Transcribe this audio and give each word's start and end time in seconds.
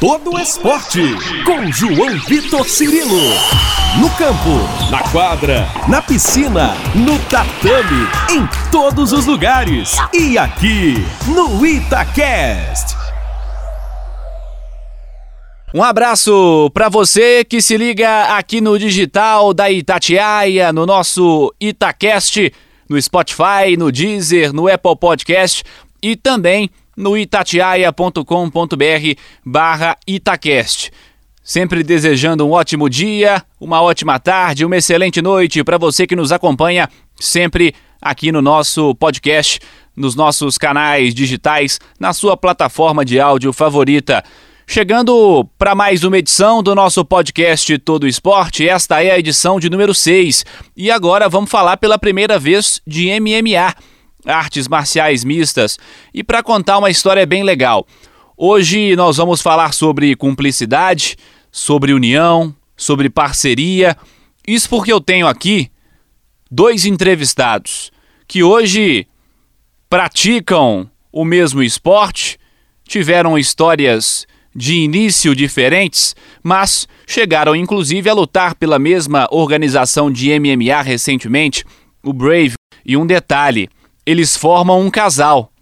todo 0.00 0.34
o 0.34 0.38
esporte 0.38 1.00
com 1.44 1.72
João 1.72 2.16
Vitor 2.20 2.64
Cirilo. 2.68 3.18
No 4.00 4.08
campo, 4.10 4.90
na 4.92 5.02
quadra, 5.10 5.66
na 5.88 6.00
piscina, 6.00 6.76
no 6.94 7.18
tatame, 7.24 8.06
em 8.30 8.70
todos 8.70 9.12
os 9.12 9.26
lugares. 9.26 9.96
E 10.12 10.38
aqui 10.38 10.94
no 11.26 11.66
Itacast. 11.66 12.96
Um 15.74 15.82
abraço 15.82 16.70
para 16.72 16.88
você 16.88 17.44
que 17.44 17.60
se 17.60 17.76
liga 17.76 18.36
aqui 18.36 18.60
no 18.60 18.78
digital 18.78 19.52
da 19.52 19.68
Itatiaia, 19.68 20.72
no 20.72 20.86
nosso 20.86 21.52
Itacast, 21.60 22.52
no 22.88 23.00
Spotify, 23.02 23.76
no 23.76 23.90
Deezer, 23.90 24.52
no 24.52 24.68
Apple 24.72 24.96
Podcast 24.96 25.64
e 26.00 26.14
também 26.14 26.70
no 26.98 27.16
itatiaia.com.br 27.16 28.22
barra 29.46 29.96
Itacast. 30.04 30.90
Sempre 31.44 31.84
desejando 31.84 32.44
um 32.44 32.50
ótimo 32.50 32.90
dia, 32.90 33.42
uma 33.58 33.80
ótima 33.80 34.18
tarde, 34.18 34.64
uma 34.64 34.76
excelente 34.76 35.22
noite 35.22 35.62
para 35.62 35.78
você 35.78 36.06
que 36.08 36.16
nos 36.16 36.32
acompanha 36.32 36.88
sempre 37.18 37.72
aqui 38.02 38.32
no 38.32 38.42
nosso 38.42 38.94
podcast, 38.96 39.60
nos 39.96 40.16
nossos 40.16 40.58
canais 40.58 41.14
digitais, 41.14 41.78
na 41.98 42.12
sua 42.12 42.36
plataforma 42.36 43.04
de 43.04 43.20
áudio 43.20 43.52
favorita. 43.52 44.22
Chegando 44.66 45.48
para 45.56 45.74
mais 45.74 46.04
uma 46.04 46.18
edição 46.18 46.62
do 46.62 46.74
nosso 46.74 47.02
podcast 47.04 47.78
Todo 47.78 48.06
Esporte, 48.06 48.68
esta 48.68 49.02
é 49.02 49.12
a 49.12 49.18
edição 49.18 49.58
de 49.58 49.70
número 49.70 49.94
6. 49.94 50.44
E 50.76 50.90
agora 50.90 51.28
vamos 51.28 51.48
falar 51.48 51.78
pela 51.78 51.96
primeira 51.96 52.38
vez 52.38 52.82
de 52.86 53.08
MMA 53.18 53.74
artes 54.24 54.68
marciais 54.68 55.24
mistas, 55.24 55.78
e 56.12 56.22
para 56.22 56.42
contar 56.42 56.78
uma 56.78 56.90
história 56.90 57.24
bem 57.24 57.42
legal. 57.42 57.86
Hoje 58.36 58.94
nós 58.96 59.16
vamos 59.16 59.40
falar 59.40 59.72
sobre 59.72 60.14
cumplicidade, 60.14 61.16
sobre 61.50 61.92
união, 61.92 62.54
sobre 62.76 63.10
parceria. 63.10 63.96
Isso 64.46 64.68
porque 64.68 64.92
eu 64.92 65.00
tenho 65.00 65.26
aqui 65.26 65.70
dois 66.50 66.84
entrevistados 66.84 67.90
que 68.26 68.42
hoje 68.42 69.06
praticam 69.88 70.88
o 71.10 71.24
mesmo 71.24 71.62
esporte, 71.62 72.38
tiveram 72.86 73.38
histórias 73.38 74.26
de 74.54 74.74
início 74.74 75.34
diferentes, 75.34 76.14
mas 76.42 76.86
chegaram 77.06 77.54
inclusive 77.56 78.08
a 78.08 78.14
lutar 78.14 78.54
pela 78.54 78.78
mesma 78.78 79.26
organização 79.30 80.10
de 80.10 80.30
MMA 80.38 80.82
recentemente, 80.82 81.64
o 82.02 82.12
Brave. 82.12 82.54
E 82.84 82.96
um 82.96 83.06
detalhe: 83.06 83.68
eles 84.08 84.34
formam 84.34 84.80
um 84.80 84.90
casal. 84.90 85.52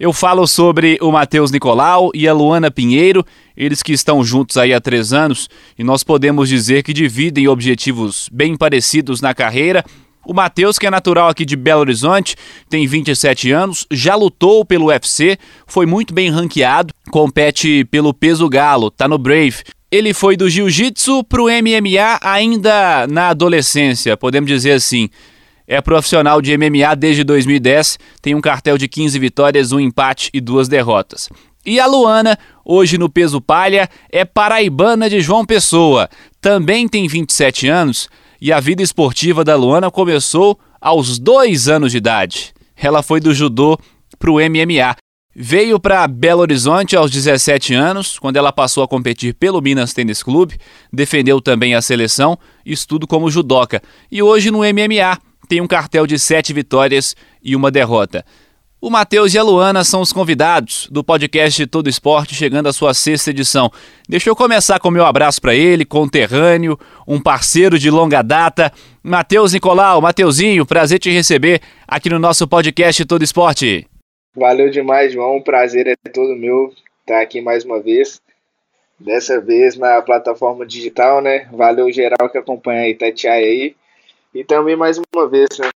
Eu 0.00 0.10
falo 0.10 0.46
sobre 0.46 0.96
o 1.02 1.12
Matheus 1.12 1.50
Nicolau 1.50 2.10
e 2.14 2.26
a 2.26 2.32
Luana 2.32 2.70
Pinheiro, 2.70 3.22
eles 3.54 3.82
que 3.82 3.92
estão 3.92 4.24
juntos 4.24 4.56
aí 4.56 4.72
há 4.72 4.80
três 4.80 5.12
anos, 5.12 5.46
e 5.78 5.84
nós 5.84 6.02
podemos 6.02 6.48
dizer 6.48 6.82
que 6.82 6.94
dividem 6.94 7.48
objetivos 7.48 8.30
bem 8.32 8.56
parecidos 8.56 9.20
na 9.20 9.34
carreira. 9.34 9.84
O 10.24 10.32
Matheus, 10.32 10.78
que 10.78 10.86
é 10.86 10.90
natural 10.90 11.28
aqui 11.28 11.44
de 11.44 11.54
Belo 11.54 11.80
Horizonte, 11.80 12.34
tem 12.70 12.86
27 12.86 13.52
anos, 13.52 13.86
já 13.90 14.14
lutou 14.14 14.64
pelo 14.64 14.86
UFC, 14.86 15.36
foi 15.66 15.84
muito 15.84 16.14
bem 16.14 16.30
ranqueado, 16.30 16.94
compete 17.10 17.84
pelo 17.90 18.14
peso 18.14 18.48
galo, 18.48 18.90
tá 18.90 19.06
no 19.06 19.18
Brave. 19.18 19.64
Ele 19.90 20.14
foi 20.14 20.34
do 20.34 20.48
jiu-jitsu 20.48 21.22
pro 21.24 21.48
MMA 21.48 22.20
ainda 22.22 23.06
na 23.06 23.28
adolescência, 23.28 24.16
podemos 24.16 24.48
dizer 24.48 24.72
assim 24.72 25.10
é 25.66 25.80
profissional 25.80 26.40
de 26.40 26.56
MMA 26.56 26.94
desde 26.96 27.24
2010, 27.24 27.98
tem 28.22 28.34
um 28.34 28.40
cartel 28.40 28.78
de 28.78 28.86
15 28.88 29.18
vitórias, 29.18 29.72
um 29.72 29.80
empate 29.80 30.30
e 30.32 30.40
duas 30.40 30.68
derrotas. 30.68 31.28
E 31.64 31.80
a 31.80 31.86
Luana, 31.86 32.38
hoje 32.64 32.96
no 32.96 33.08
peso 33.08 33.40
palha, 33.40 33.88
é 34.10 34.24
paraibana 34.24 35.10
de 35.10 35.20
João 35.20 35.44
Pessoa, 35.44 36.08
também 36.40 36.86
tem 36.86 37.08
27 37.08 37.66
anos 37.66 38.08
e 38.40 38.52
a 38.52 38.60
vida 38.60 38.82
esportiva 38.82 39.42
da 39.42 39.56
Luana 39.56 39.90
começou 39.90 40.58
aos 40.80 41.18
dois 41.18 41.68
anos 41.68 41.92
de 41.92 41.98
idade. 41.98 42.54
Ela 42.76 43.02
foi 43.02 43.18
do 43.18 43.34
judô 43.34 43.78
para 44.18 44.30
o 44.30 44.34
MMA. 44.34 44.96
Veio 45.34 45.78
para 45.78 46.06
Belo 46.06 46.40
Horizonte 46.40 46.96
aos 46.96 47.10
17 47.10 47.74
anos, 47.74 48.18
quando 48.18 48.36
ela 48.36 48.52
passou 48.52 48.82
a 48.82 48.88
competir 48.88 49.34
pelo 49.34 49.60
Minas 49.60 49.92
Tênis 49.92 50.22
Clube, 50.22 50.56
defendeu 50.90 51.40
também 51.42 51.74
a 51.74 51.82
seleção, 51.82 52.38
estudo 52.64 53.06
como 53.06 53.30
judoca. 53.30 53.82
E 54.10 54.22
hoje 54.22 54.50
no 54.50 54.60
MMA, 54.60 55.18
tem 55.46 55.60
um 55.60 55.66
cartel 55.66 56.06
de 56.06 56.18
sete 56.18 56.52
vitórias 56.52 57.16
e 57.42 57.56
uma 57.56 57.70
derrota. 57.70 58.24
O 58.78 58.90
Matheus 58.90 59.32
e 59.32 59.38
a 59.38 59.42
Luana 59.42 59.82
são 59.82 60.02
os 60.02 60.12
convidados 60.12 60.86
do 60.92 61.02
podcast 61.02 61.66
Todo 61.66 61.88
Esporte, 61.88 62.34
chegando 62.34 62.68
à 62.68 62.72
sua 62.72 62.92
sexta 62.92 63.30
edição. 63.30 63.70
Deixa 64.06 64.28
eu 64.28 64.36
começar 64.36 64.78
com 64.78 64.90
meu 64.90 65.06
abraço 65.06 65.40
para 65.40 65.54
ele, 65.54 65.84
conterrâneo, 65.84 66.78
um 67.08 67.20
parceiro 67.20 67.78
de 67.78 67.90
longa 67.90 68.20
data. 68.20 68.70
Matheus 69.02 69.54
Nicolau, 69.54 70.02
Mateuzinho, 70.02 70.66
prazer 70.66 70.98
te 70.98 71.10
receber 71.10 71.62
aqui 71.88 72.10
no 72.10 72.18
nosso 72.18 72.46
podcast 72.46 73.02
Todo 73.06 73.24
Esporte. 73.24 73.86
Valeu 74.36 74.68
demais, 74.68 75.12
João. 75.12 75.38
O 75.38 75.42
prazer 75.42 75.86
é 75.86 75.96
todo 76.10 76.36
meu 76.36 76.70
estar 77.00 77.22
aqui 77.22 77.40
mais 77.40 77.64
uma 77.64 77.80
vez. 77.80 78.20
Dessa 79.00 79.40
vez 79.40 79.76
na 79.76 80.02
plataforma 80.02 80.66
digital, 80.66 81.22
né? 81.22 81.48
Valeu 81.50 81.90
geral 81.90 82.28
que 82.30 82.36
acompanha 82.36 82.82
a 82.82 82.88
Itatiaia 82.90 83.46
aí. 83.46 83.74
E 84.36 84.44
também 84.44 84.76
mais 84.76 85.00
uma 85.14 85.26
vez, 85.26 85.48
né? 85.58 85.70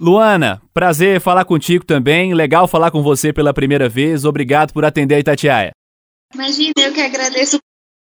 Luana, 0.00 0.60
prazer 0.72 1.20
falar 1.20 1.44
contigo 1.44 1.84
também. 1.84 2.32
Legal 2.32 2.66
falar 2.66 2.90
com 2.90 3.02
você 3.02 3.30
pela 3.30 3.52
primeira 3.52 3.90
vez. 3.90 4.24
Obrigado 4.24 4.72
por 4.72 4.86
atender 4.86 5.16
a 5.16 5.20
Itatiaia. 5.20 5.70
Imagina, 6.34 6.72
eu 6.78 6.94
que 6.94 7.00
agradeço. 7.02 7.58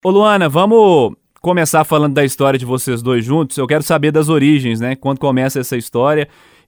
Ô 0.04 0.10
Luana, 0.10 0.50
vamos 0.50 1.16
começar 1.42 1.84
falando 1.84 2.16
da 2.16 2.26
história 2.26 2.58
de 2.58 2.66
vocês 2.66 3.04
dois 3.04 3.24
juntos. 3.24 3.56
Eu 3.56 3.68
quero 3.68 3.84
saber 3.84 4.12
das 4.12 4.30
origens, 4.30 4.80
né? 4.80 4.96
Quando 4.96 5.20
começa 5.20 5.60
essa 5.60 5.78
história 5.78 6.28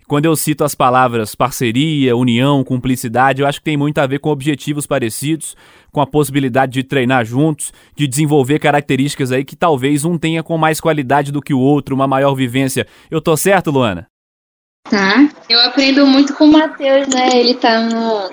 quando 0.09 0.25
eu 0.25 0.35
cito 0.35 0.63
as 0.63 0.73
palavras 0.73 1.35
parceria, 1.35 2.17
união, 2.17 2.63
cumplicidade, 2.63 3.43
eu 3.43 3.47
acho 3.47 3.59
que 3.59 3.65
tem 3.65 3.77
muito 3.77 3.99
a 3.99 4.07
ver 4.07 4.17
com 4.17 4.31
objetivos 4.31 4.87
parecidos, 4.87 5.55
com 5.91 6.01
a 6.01 6.07
possibilidade 6.07 6.73
de 6.73 6.83
treinar 6.83 7.23
juntos, 7.23 7.71
de 7.95 8.07
desenvolver 8.07 8.57
características 8.57 9.31
aí 9.31 9.45
que 9.45 9.55
talvez 9.55 10.03
um 10.05 10.17
tenha 10.17 10.41
com 10.41 10.57
mais 10.57 10.81
qualidade 10.81 11.31
do 11.31 11.43
que 11.43 11.53
o 11.53 11.59
outro, 11.59 11.93
uma 11.93 12.07
maior 12.07 12.33
vivência. 12.33 12.87
Eu 13.11 13.21
tô 13.21 13.37
certo, 13.37 13.69
Luana? 13.69 14.07
Tá. 14.89 15.29
Eu 15.47 15.59
aprendo 15.61 16.07
muito 16.07 16.33
com 16.33 16.45
o 16.45 16.51
Matheus, 16.51 17.07
né? 17.07 17.29
Ele 17.35 17.53
tá 17.53 17.79
no, 17.79 18.31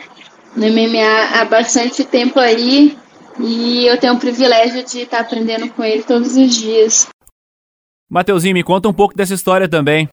no 0.56 0.72
MMA 0.72 1.38
há 1.38 1.44
bastante 1.44 2.04
tempo 2.04 2.40
aí 2.40 2.96
e 3.38 3.86
eu 3.86 4.00
tenho 4.00 4.14
o 4.14 4.18
privilégio 4.18 4.82
de 4.82 5.00
estar 5.00 5.18
tá 5.18 5.22
aprendendo 5.24 5.68
com 5.68 5.84
ele 5.84 6.02
todos 6.02 6.38
os 6.38 6.56
dias. 6.56 7.06
Mateuzinho, 8.08 8.54
me 8.54 8.62
conta 8.62 8.88
um 8.88 8.94
pouco 8.94 9.14
dessa 9.14 9.34
história 9.34 9.68
também. 9.68 10.08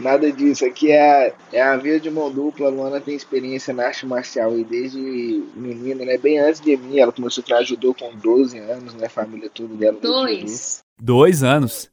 Nada 0.00 0.30
disso. 0.30 0.64
Aqui 0.64 0.92
é, 0.92 1.32
é 1.52 1.62
a 1.62 1.76
via 1.76 1.98
de 1.98 2.10
mão 2.10 2.30
dupla. 2.30 2.68
A 2.68 2.70
Luana 2.70 3.00
tem 3.00 3.14
experiência 3.14 3.74
na 3.74 3.86
arte 3.86 4.06
marcial 4.06 4.56
e 4.58 4.64
desde 4.64 4.98
menina, 5.54 6.04
né? 6.04 6.16
Bem 6.16 6.38
antes 6.38 6.60
de 6.60 6.76
mim, 6.76 6.98
ela 6.98 7.12
começou 7.12 7.42
a 7.42 7.44
treinar 7.44 7.64
judô 7.64 7.94
com 7.94 8.14
12 8.14 8.58
anos, 8.58 8.94
né? 8.94 9.06
A 9.06 9.10
família 9.10 9.50
toda 9.52 9.74
dela. 9.74 9.98
Dois. 10.00 10.80
Dois 11.00 11.42
anos? 11.42 11.90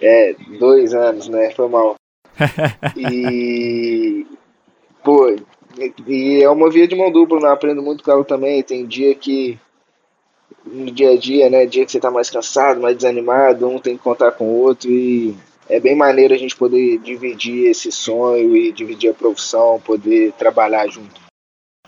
É, 0.00 0.34
dois 0.58 0.94
anos, 0.94 1.28
né? 1.28 1.50
Foi 1.50 1.68
mal. 1.68 1.94
e. 2.96 4.26
Pô, 5.02 5.34
e 6.06 6.42
é 6.42 6.50
uma 6.50 6.70
via 6.70 6.86
de 6.86 6.94
mão 6.94 7.10
dupla, 7.10 7.40
né? 7.40 7.46
Eu 7.46 7.52
aprendo 7.52 7.82
muito 7.82 8.04
com 8.04 8.10
ela 8.10 8.24
também. 8.24 8.62
Tem 8.62 8.86
dia 8.86 9.14
que. 9.14 9.58
No 10.66 10.90
dia 10.90 11.12
a 11.12 11.16
dia, 11.16 11.48
né? 11.48 11.64
Dia 11.64 11.86
que 11.86 11.92
você 11.92 12.00
tá 12.00 12.10
mais 12.10 12.28
cansado, 12.28 12.80
mais 12.80 12.96
desanimado, 12.96 13.66
um 13.66 13.78
tem 13.78 13.96
que 13.96 14.02
contar 14.02 14.32
com 14.32 14.44
o 14.44 14.60
outro 14.60 14.90
e 14.90 15.34
é 15.70 15.78
bem 15.78 15.94
maneiro 15.94 16.34
a 16.34 16.36
gente 16.36 16.56
poder 16.56 16.98
dividir 16.98 17.70
esse 17.70 17.92
sonho 17.92 18.56
e 18.56 18.72
dividir 18.72 19.10
a 19.10 19.14
profissão, 19.14 19.80
poder 19.80 20.32
trabalhar 20.32 20.86
junto. 20.88 21.20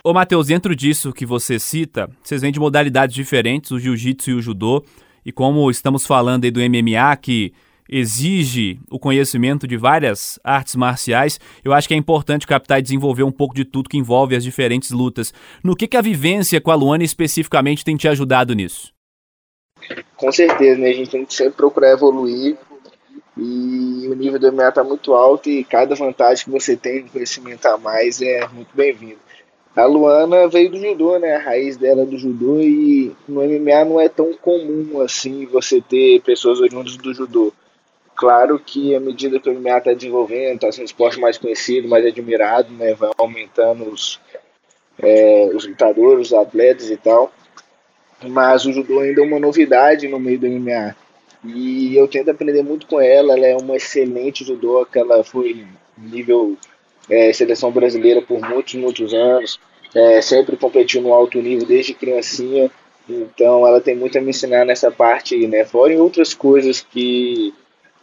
Ô 0.04 0.12
Matheus, 0.12 0.46
dentro 0.46 0.74
disso 0.74 1.12
que 1.12 1.26
você 1.26 1.58
cita, 1.58 2.08
vocês 2.22 2.40
vêm 2.40 2.52
de 2.52 2.60
modalidades 2.60 3.14
diferentes, 3.14 3.70
o 3.70 3.78
jiu-jitsu 3.78 4.30
e 4.30 4.34
o 4.34 4.42
judô, 4.42 4.84
e 5.24 5.32
como 5.32 5.70
estamos 5.70 6.06
falando 6.06 6.44
aí 6.44 6.50
do 6.50 6.60
MMA, 6.60 7.16
que 7.20 7.52
exige 7.88 8.80
o 8.90 8.98
conhecimento 8.98 9.66
de 9.66 9.76
várias 9.76 10.38
artes 10.42 10.76
marciais, 10.76 11.38
eu 11.64 11.72
acho 11.72 11.86
que 11.86 11.94
é 11.94 11.96
importante 11.96 12.46
captar 12.46 12.78
e 12.78 12.82
desenvolver 12.82 13.22
um 13.22 13.32
pouco 13.32 13.54
de 13.54 13.64
tudo 13.64 13.88
que 13.88 13.98
envolve 13.98 14.34
as 14.34 14.44
diferentes 14.44 14.90
lutas. 14.90 15.34
No 15.62 15.76
que, 15.76 15.88
que 15.88 15.96
a 15.96 16.00
vivência 16.00 16.60
com 16.60 16.70
a 16.70 16.74
Luana 16.74 17.04
especificamente 17.04 17.84
tem 17.84 17.96
te 17.96 18.08
ajudado 18.08 18.54
nisso? 18.54 18.92
Com 20.16 20.30
certeza, 20.30 20.80
né? 20.80 20.90
A 20.90 20.94
gente 20.94 21.10
tem 21.10 21.24
que 21.24 21.34
sempre 21.34 21.54
procurar 21.54 21.90
evoluir 21.90 22.56
e 23.36 24.08
o 24.08 24.14
nível 24.14 24.38
do 24.38 24.52
MMA 24.52 24.68
está 24.68 24.84
muito 24.84 25.14
alto 25.14 25.48
e 25.48 25.64
cada 25.64 25.94
vantagem 25.94 26.44
que 26.44 26.50
você 26.50 26.76
tem 26.76 27.04
de 27.04 27.10
conhecimento 27.10 27.66
a 27.66 27.78
mais 27.78 28.20
é 28.20 28.46
muito 28.48 28.68
bem-vindo. 28.74 29.18
A 29.74 29.86
Luana 29.86 30.48
veio 30.48 30.70
do 30.70 30.78
judô, 30.78 31.18
né? 31.18 31.36
A 31.36 31.38
raiz 31.38 31.78
dela 31.78 32.02
é 32.02 32.04
do 32.04 32.18
judô 32.18 32.60
e 32.60 33.16
no 33.26 33.40
MMA 33.40 33.84
não 33.86 33.98
é 33.98 34.06
tão 34.06 34.34
comum 34.34 35.00
assim 35.00 35.46
você 35.46 35.80
ter 35.80 36.20
pessoas 36.20 36.60
oriundas 36.60 36.96
do 36.98 37.14
judô. 37.14 37.54
Claro 38.14 38.58
que 38.58 38.94
à 38.94 39.00
medida 39.00 39.40
que 39.40 39.48
o 39.48 39.54
MMA 39.58 39.78
está 39.78 39.94
desenvolvendo, 39.94 40.56
está 40.56 40.70
sendo 40.70 40.82
um 40.82 40.84
esporte 40.84 41.18
mais 41.18 41.38
conhecido, 41.38 41.88
mais 41.88 42.04
admirado, 42.04 42.70
né? 42.74 42.92
Vai 42.92 43.10
aumentando 43.16 43.88
os, 43.88 44.20
é, 44.98 45.50
os 45.54 45.66
lutadores, 45.66 46.26
os 46.26 46.34
atletas 46.34 46.90
e 46.90 46.96
tal. 46.98 47.32
mas 48.28 48.66
o 48.66 48.72
judô 48.74 49.00
ainda 49.00 49.22
é 49.22 49.24
uma 49.24 49.40
novidade 49.40 50.06
no 50.06 50.20
meio 50.20 50.38
do 50.38 50.46
MMA. 50.46 50.94
E 51.44 51.96
eu 51.96 52.06
tento 52.06 52.30
aprender 52.30 52.62
muito 52.62 52.86
com 52.86 53.00
ela, 53.00 53.36
ela 53.36 53.46
é 53.46 53.56
uma 53.56 53.76
excelente 53.76 54.44
judô, 54.44 54.86
ela 54.94 55.24
foi 55.24 55.66
nível 55.98 56.56
é, 57.10 57.32
seleção 57.32 57.70
brasileira 57.72 58.22
por 58.22 58.40
muitos, 58.40 58.74
muitos 58.74 59.12
anos, 59.12 59.58
é, 59.94 60.20
sempre 60.20 60.56
competiu 60.56 61.02
no 61.02 61.12
alto 61.12 61.40
nível 61.42 61.66
desde 61.66 61.94
criancinha, 61.94 62.70
então 63.08 63.66
ela 63.66 63.80
tem 63.80 63.96
muito 63.96 64.16
a 64.16 64.20
me 64.20 64.30
ensinar 64.30 64.64
nessa 64.64 64.90
parte, 64.90 65.46
né, 65.46 65.64
fora 65.64 65.92
em 65.92 65.98
outras 65.98 66.32
coisas 66.32 66.80
que 66.80 67.52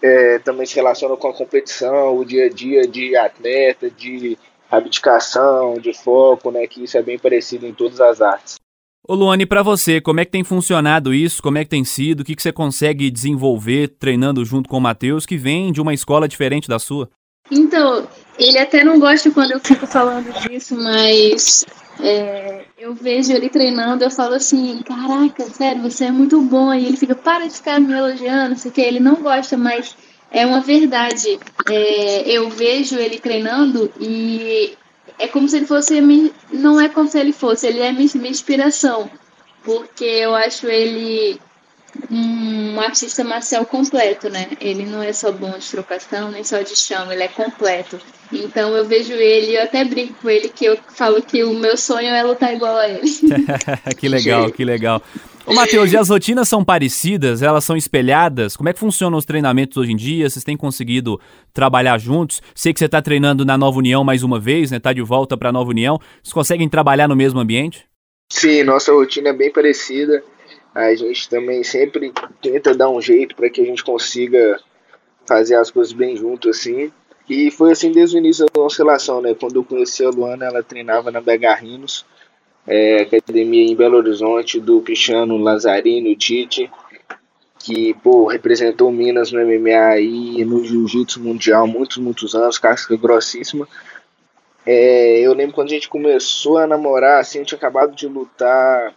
é, 0.02 0.40
também 0.40 0.66
se 0.66 0.76
relacionam 0.76 1.18
com 1.18 1.30
a 1.30 1.34
competição, 1.34 2.18
o 2.18 2.26
dia 2.26 2.46
a 2.46 2.50
dia 2.50 2.82
de 2.88 3.16
atleta, 3.16 3.90
de 3.90 4.38
abdicação, 4.70 5.76
de 5.76 5.94
foco, 5.94 6.52
né, 6.52 6.68
que 6.68 6.84
isso 6.84 6.98
é 6.98 7.02
bem 7.02 7.18
parecido 7.18 7.66
em 7.66 7.74
todas 7.74 8.02
as 8.02 8.22
artes. 8.22 8.60
Ô 9.10 9.16
Luane, 9.16 9.44
para 9.44 9.64
você, 9.64 10.00
como 10.00 10.20
é 10.20 10.26
que 10.26 10.30
tem 10.30 10.44
funcionado 10.44 11.12
isso? 11.12 11.42
Como 11.42 11.58
é 11.58 11.64
que 11.64 11.70
tem 11.72 11.84
sido? 11.84 12.20
O 12.20 12.24
que, 12.24 12.36
que 12.36 12.44
você 12.44 12.52
consegue 12.52 13.10
desenvolver 13.10 13.88
treinando 13.98 14.46
junto 14.46 14.70
com 14.70 14.78
o 14.78 14.80
Matheus, 14.80 15.26
que 15.26 15.36
vem 15.36 15.72
de 15.72 15.82
uma 15.82 15.96
escola 15.96 16.28
diferente 16.28 16.70
da 16.70 16.78
sua? 16.78 17.10
Então, 17.50 18.08
ele 18.38 18.60
até 18.60 18.84
não 18.84 19.00
gosta 19.00 19.32
quando 19.32 19.50
eu 19.50 19.60
fico 19.60 19.88
falando 19.88 20.32
disso, 20.48 20.76
mas 20.76 21.66
é, 22.00 22.66
eu 22.78 22.94
vejo 22.94 23.34
ele 23.34 23.50
treinando, 23.50 24.04
eu 24.04 24.12
falo 24.12 24.36
assim, 24.36 24.80
caraca, 24.84 25.44
sério, 25.46 25.82
você 25.82 26.06
é 26.06 26.12
muito 26.12 26.40
bom. 26.44 26.72
E 26.72 26.86
ele 26.86 26.96
fica, 26.96 27.16
para 27.16 27.48
de 27.48 27.56
ficar 27.56 27.80
me 27.80 27.92
elogiando, 27.92 28.60
sei 28.60 28.70
que 28.70 28.80
ele 28.80 29.00
não 29.00 29.16
gosta, 29.16 29.58
mas 29.58 29.96
é 30.30 30.46
uma 30.46 30.62
verdade. 30.62 31.40
É, 31.68 32.30
eu 32.30 32.48
vejo 32.48 32.96
ele 32.96 33.18
treinando 33.18 33.92
e 34.00 34.78
é 35.20 35.28
como 35.28 35.48
se 35.48 35.58
ele 35.58 35.68
fosse. 35.68 36.02
Não 36.52 36.80
é 36.80 36.90
como 36.90 37.10
se 37.10 37.20
ele 37.20 37.34
fosse, 37.34 37.68
ele 37.68 37.80
é 37.80 37.92
minha 37.92 38.30
inspiração. 38.30 39.10
Porque 39.64 40.06
eu 40.06 40.34
acho 40.34 40.68
ele 40.68 41.40
um 42.10 42.80
artista 42.80 43.24
marcial 43.24 43.66
completo, 43.66 44.30
né? 44.30 44.48
Ele 44.62 44.86
não 44.86 45.02
é 45.02 45.12
só 45.12 45.32
bom 45.32 45.52
de 45.58 45.70
trocação, 45.70 46.32
nem 46.32 46.44
só 46.44 46.62
de 46.62 46.76
chão, 46.76 47.12
ele 47.12 47.24
é 47.24 47.28
completo. 47.28 48.00
Então 48.32 48.76
eu 48.76 48.86
vejo 48.86 49.14
ele, 49.14 49.58
eu 49.58 49.64
até 49.64 49.84
brinco 49.84 50.14
com 50.22 50.30
ele 50.30 50.50
que 50.50 50.66
eu 50.66 50.78
falo 50.90 51.22
que 51.22 51.44
o 51.44 51.54
meu 51.54 51.76
sonho 51.76 52.10
é 52.10 52.24
lutar 52.24 52.54
igual 52.54 52.78
a 52.78 52.88
ele. 52.88 53.10
que 53.98 54.08
legal, 54.08 54.52
que 54.52 54.64
legal. 54.64 55.02
Ô, 55.46 55.54
Matheus, 55.54 55.92
e 55.92 55.98
as 55.98 56.10
rotinas 56.10 56.48
são 56.48 56.64
parecidas? 56.64 57.42
Elas 57.42 57.64
são 57.64 57.76
espelhadas? 57.76 58.56
Como 58.56 58.70
é 58.70 58.74
que 58.74 58.80
funcionam 58.80 59.18
os 59.18 59.26
treinamentos 59.26 59.78
hoje 59.78 59.92
em 59.92 59.96
dia? 59.96 60.30
Vocês 60.30 60.44
têm 60.44 60.56
conseguido 60.56 61.20
trabalhar 61.54 61.98
juntos? 61.98 62.42
Sei 62.54 62.72
que 62.72 62.80
você 62.80 62.86
está 62.86 63.02
treinando 63.02 63.44
na 63.44 63.58
Nova 63.58 63.80
União 63.80 64.04
mais 64.04 64.22
uma 64.22 64.40
vez, 64.40 64.70
né? 64.70 64.80
Tá 64.80 64.94
de 64.94 65.02
volta 65.02 65.36
para 65.36 65.50
a 65.50 65.52
Nova 65.52 65.70
União. 65.70 66.00
Vocês 66.22 66.34
conseguem 66.34 66.70
trabalhar 66.70 67.08
no 67.08 67.16
mesmo 67.16 67.40
ambiente? 67.40 67.86
Sim, 68.32 68.64
nossa 68.64 68.92
rotina 68.92 69.30
é 69.30 69.34
bem 69.34 69.52
parecida. 69.52 70.24
A 70.74 70.94
gente 70.94 71.28
também 71.28 71.64
sempre 71.64 72.14
tenta 72.42 72.76
dar 72.76 72.90
um 72.90 73.02
jeito 73.02 73.36
para 73.36 73.50
que 73.50 73.62
a 73.62 73.66
gente 73.66 73.84
consiga 73.84 74.60
fazer 75.26 75.56
as 75.56 75.72
coisas 75.72 75.94
bem 75.94 76.16
junto 76.16 76.50
assim. 76.50 76.92
E 77.28 77.50
foi 77.52 77.72
assim 77.72 77.92
desde 77.92 78.18
o 78.18 78.20
início 78.20 78.46
da 78.46 78.62
nossa 78.62 78.84
relação, 78.84 79.22
né? 79.22 79.34
Quando 79.34 79.56
eu 79.56 79.64
conheci 79.64 80.04
a 80.04 80.10
Luana, 80.10 80.46
ela 80.46 80.64
treinava 80.64 81.12
na 81.12 81.22
Begarrinos 81.22 82.06
é, 82.68 83.02
academia 83.02 83.64
em 83.64 83.76
Belo 83.76 83.98
Horizonte 83.98 84.60
do 84.60 84.82
Cristiano 84.82 85.38
Lazarino 85.38 86.16
Tite, 86.16 86.70
que 87.58 87.94
pô, 87.96 88.28
representou 88.28 88.92
Minas 88.92 89.32
no 89.32 89.40
MMA 89.40 90.00
e 90.00 90.46
no 90.46 90.64
Jiu-Jitsu 90.64 91.22
Mundial 91.22 91.68
muitos, 91.68 91.98
muitos 91.98 92.34
anos, 92.36 92.58
casca 92.58 92.96
grossíssima. 92.96 93.68
É, 94.66 95.20
eu 95.20 95.34
lembro 95.34 95.56
quando 95.56 95.68
a 95.68 95.74
gente 95.74 95.90
começou 95.90 96.58
a 96.58 96.68
namorar, 96.68 97.20
assim, 97.20 97.40
eu 97.40 97.46
tinha 97.46 97.58
acabado 97.58 97.96
de 97.96 98.08
lutar 98.08 98.94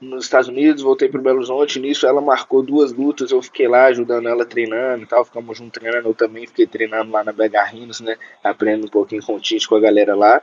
nos 0.00 0.24
Estados 0.24 0.48
Unidos, 0.48 0.82
voltei 0.82 1.08
para 1.08 1.20
Belo 1.20 1.36
Horizonte, 1.38 1.78
nisso 1.78 2.06
ela 2.06 2.22
marcou 2.22 2.62
duas 2.62 2.90
lutas, 2.92 3.30
eu 3.30 3.42
fiquei 3.42 3.68
lá 3.68 3.84
ajudando 3.86 4.28
ela 4.28 4.46
treinando 4.46 5.02
e 5.02 5.06
tal, 5.06 5.24
ficamos 5.24 5.58
juntos 5.58 5.78
treinando, 5.78 6.08
eu 6.08 6.14
também 6.14 6.46
fiquei 6.46 6.66
treinando 6.66 7.12
lá 7.12 7.22
na 7.22 7.32
Begarrinos, 7.32 8.00
né, 8.00 8.16
aprendendo 8.42 8.86
um 8.86 8.90
pouquinho 8.90 9.22
com 9.22 9.34
o 9.34 9.40
Tite, 9.40 9.68
com 9.68 9.76
a 9.76 9.80
galera 9.80 10.16
lá. 10.16 10.42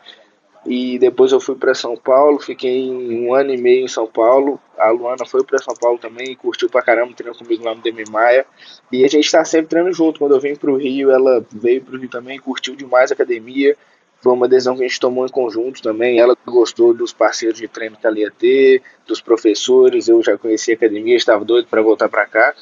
E 0.70 1.00
depois 1.00 1.32
eu 1.32 1.40
fui 1.40 1.56
para 1.56 1.74
São 1.74 1.96
Paulo, 1.96 2.40
fiquei 2.40 2.92
um 2.92 3.34
ano 3.34 3.54
e 3.54 3.58
meio 3.58 3.86
em 3.86 3.88
São 3.88 4.06
Paulo. 4.06 4.60
A 4.78 4.90
Luana 4.90 5.26
foi 5.26 5.42
para 5.42 5.58
São 5.60 5.74
Paulo 5.74 5.98
também, 5.98 6.36
curtiu 6.36 6.70
pra 6.70 6.82
caramba, 6.82 7.14
treinou 7.16 7.40
comigo 7.40 7.64
lá 7.64 7.74
no 7.74 7.82
Demi 7.82 8.04
Maia. 8.10 8.46
E 8.92 9.06
a 9.06 9.08
gente 9.08 9.32
tá 9.32 9.46
sempre 9.46 9.70
treinando 9.70 9.96
junto. 9.96 10.20
Quando 10.20 10.36
eu 10.36 10.42
vim 10.42 10.58
pro 10.58 10.76
Rio, 10.76 11.10
ela 11.10 11.46
veio 11.54 11.82
pro 11.82 11.98
Rio 11.98 12.10
também, 12.10 12.38
curtiu 12.38 12.76
demais 12.76 13.12
a 13.12 13.14
academia. 13.14 13.78
Foi 14.22 14.34
uma 14.34 14.46
decisão 14.46 14.76
que 14.76 14.84
a 14.84 14.88
gente 14.88 15.00
tomou 15.00 15.26
em 15.26 15.30
conjunto 15.30 15.82
também. 15.82 16.20
Ela 16.20 16.36
gostou 16.46 16.94
dos 16.94 17.14
parceiros 17.14 17.58
de 17.58 17.70
treino 17.70 17.96
que 17.96 18.06
ela 18.06 18.20
ia 18.20 18.30
ter, 18.30 18.82
dos 19.08 19.22
professores. 19.22 20.10
Eu 20.10 20.22
já 20.22 20.38
conhecia 20.38 20.74
a 20.74 20.76
academia, 20.76 21.16
estava 21.16 21.46
doido 21.46 21.70
para 21.70 21.82
voltar 21.82 22.10
para 22.10 22.26
cá. 22.26 22.54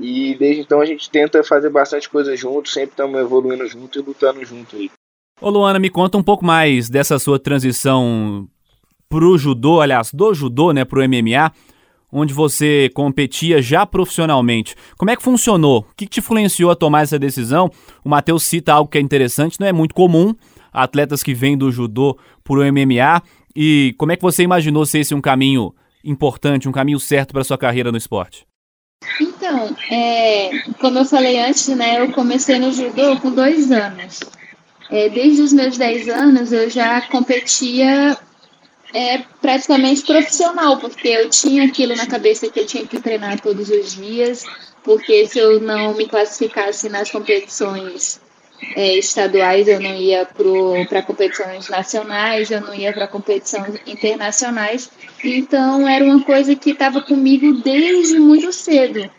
E 0.00 0.36
desde 0.36 0.62
então 0.62 0.80
a 0.80 0.84
gente 0.84 1.10
tenta 1.10 1.42
fazer 1.42 1.70
bastante 1.70 2.08
coisa 2.08 2.36
junto, 2.36 2.68
sempre 2.68 2.90
estamos 2.90 3.20
evoluindo 3.20 3.66
junto 3.66 3.98
e 3.98 4.02
lutando 4.02 4.44
junto 4.44 4.76
aí. 4.76 4.88
Ô 5.40 5.50
Luana, 5.50 5.78
me 5.78 5.90
conta 5.90 6.16
um 6.16 6.22
pouco 6.22 6.44
mais 6.44 6.88
dessa 6.88 7.18
sua 7.18 7.38
transição 7.38 8.48
pro 9.08 9.36
judô, 9.36 9.80
aliás, 9.80 10.12
do 10.12 10.32
judô, 10.32 10.72
né, 10.72 10.84
pro 10.84 11.02
MMA, 11.02 11.52
onde 12.10 12.32
você 12.32 12.88
competia 12.94 13.60
já 13.60 13.84
profissionalmente. 13.84 14.76
Como 14.96 15.10
é 15.10 15.16
que 15.16 15.22
funcionou? 15.22 15.80
O 15.80 15.94
que 15.96 16.06
te 16.06 16.20
influenciou 16.20 16.70
a 16.70 16.76
tomar 16.76 17.02
essa 17.02 17.18
decisão? 17.18 17.68
O 18.04 18.08
Matheus 18.08 18.44
cita 18.44 18.72
algo 18.72 18.88
que 18.88 18.96
é 18.96 19.00
interessante, 19.00 19.58
não 19.58 19.66
é 19.66 19.72
muito 19.72 19.94
comum 19.94 20.34
atletas 20.72 21.22
que 21.22 21.34
vêm 21.34 21.56
do 21.56 21.70
judô 21.70 22.16
pro 22.42 22.64
MMA. 22.64 23.22
E 23.54 23.94
como 23.98 24.12
é 24.12 24.16
que 24.16 24.22
você 24.22 24.42
imaginou 24.42 24.86
ser 24.86 25.00
esse 25.00 25.14
um 25.14 25.20
caminho 25.20 25.74
importante, 26.04 26.68
um 26.68 26.72
caminho 26.72 27.00
certo 27.00 27.32
para 27.32 27.44
sua 27.44 27.58
carreira 27.58 27.90
no 27.92 27.98
esporte? 27.98 28.46
Então, 29.20 29.76
é, 29.90 30.50
como 30.80 30.98
eu 30.98 31.04
falei 31.04 31.38
antes, 31.40 31.68
né, 31.68 32.00
eu 32.00 32.12
comecei 32.12 32.58
no 32.58 32.72
judô 32.72 33.16
com 33.20 33.30
dois 33.32 33.70
anos. 33.70 34.20
É, 34.94 35.08
desde 35.08 35.42
os 35.42 35.52
meus 35.52 35.76
10 35.76 36.08
anos 36.08 36.52
eu 36.52 36.70
já 36.70 37.00
competia 37.00 38.16
é, 38.94 39.18
praticamente 39.42 40.02
profissional, 40.02 40.76
porque 40.78 41.08
eu 41.08 41.28
tinha 41.28 41.64
aquilo 41.64 41.96
na 41.96 42.06
cabeça 42.06 42.48
que 42.48 42.60
eu 42.60 42.64
tinha 42.64 42.86
que 42.86 43.00
treinar 43.00 43.40
todos 43.40 43.68
os 43.70 43.96
dias, 43.96 44.44
porque 44.84 45.26
se 45.26 45.40
eu 45.40 45.60
não 45.60 45.94
me 45.94 46.06
classificasse 46.06 46.88
nas 46.88 47.10
competições 47.10 48.20
é, 48.76 48.96
estaduais, 48.96 49.66
eu 49.66 49.80
não 49.80 49.96
ia 49.96 50.24
para 50.24 51.02
competições 51.02 51.68
nacionais, 51.68 52.52
eu 52.52 52.60
não 52.60 52.72
ia 52.72 52.92
para 52.92 53.08
competições 53.08 53.74
internacionais. 53.88 54.88
Então, 55.24 55.88
era 55.88 56.04
uma 56.04 56.22
coisa 56.22 56.54
que 56.54 56.70
estava 56.70 57.02
comigo 57.02 57.52
desde 57.64 58.20
muito 58.20 58.52
cedo. 58.52 59.10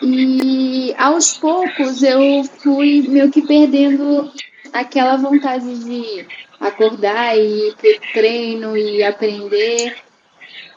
E 0.00 0.94
aos 0.96 1.36
poucos 1.36 2.04
eu 2.04 2.44
fui 2.62 3.04
meio 3.08 3.32
que 3.32 3.42
perdendo 3.42 4.30
aquela 4.72 5.16
vontade 5.16 5.78
de 5.84 6.26
acordar 6.60 7.36
e 7.36 7.68
ir 7.68 7.74
pro 7.76 8.12
treino 8.12 8.76
e 8.76 9.02
aprender. 9.02 9.96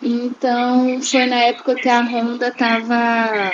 Então, 0.02 1.02
foi 1.02 1.26
na 1.26 1.40
época 1.42 1.76
que 1.76 1.88
a 1.88 2.02
Honda 2.02 2.52
tava 2.52 3.52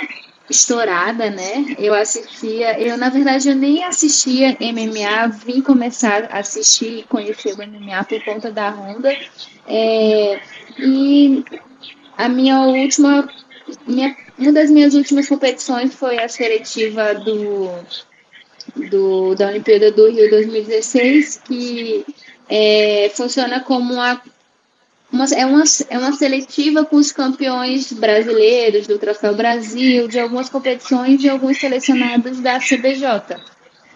estourada, 0.48 1.30
né? 1.30 1.76
Eu 1.78 1.92
assistia, 1.94 2.80
eu 2.80 2.96
na 2.96 3.10
verdade 3.10 3.48
eu 3.48 3.54
nem 3.54 3.84
assistia 3.84 4.56
MMA, 4.60 5.28
vim 5.44 5.60
começar 5.60 6.24
a 6.30 6.38
assistir 6.38 7.00
e 7.00 7.02
conhecer 7.02 7.52
o 7.52 7.56
MMA 7.56 8.04
por 8.04 8.24
conta 8.24 8.50
da 8.50 8.70
Honda. 8.70 9.14
É, 9.66 10.40
e 10.78 11.44
a 12.16 12.28
minha 12.28 12.60
última, 12.62 13.28
minha, 13.86 14.16
uma 14.38 14.52
das 14.52 14.70
minhas 14.70 14.94
últimas 14.94 15.28
competições 15.28 15.94
foi 15.94 16.18
a 16.18 16.28
seletiva 16.28 17.14
do 17.14 17.70
do, 18.74 19.34
da 19.34 19.48
Olimpíada 19.48 19.90
do 19.90 20.10
Rio 20.10 20.30
2016, 20.30 21.42
que 21.44 22.04
é, 22.48 23.10
funciona 23.14 23.60
como 23.60 23.94
uma, 23.94 24.20
uma, 25.12 25.24
é, 25.26 25.44
uma, 25.44 25.64
é 25.90 25.98
uma 25.98 26.12
seletiva 26.12 26.84
com 26.84 26.96
os 26.96 27.12
campeões 27.12 27.92
brasileiros 27.92 28.86
do 28.86 28.98
Troféu 28.98 29.34
Brasil, 29.34 30.08
de 30.08 30.18
algumas 30.18 30.48
competições 30.48 31.22
e 31.22 31.28
alguns 31.28 31.58
selecionados 31.58 32.40
da 32.40 32.58
CBJ. 32.58 33.36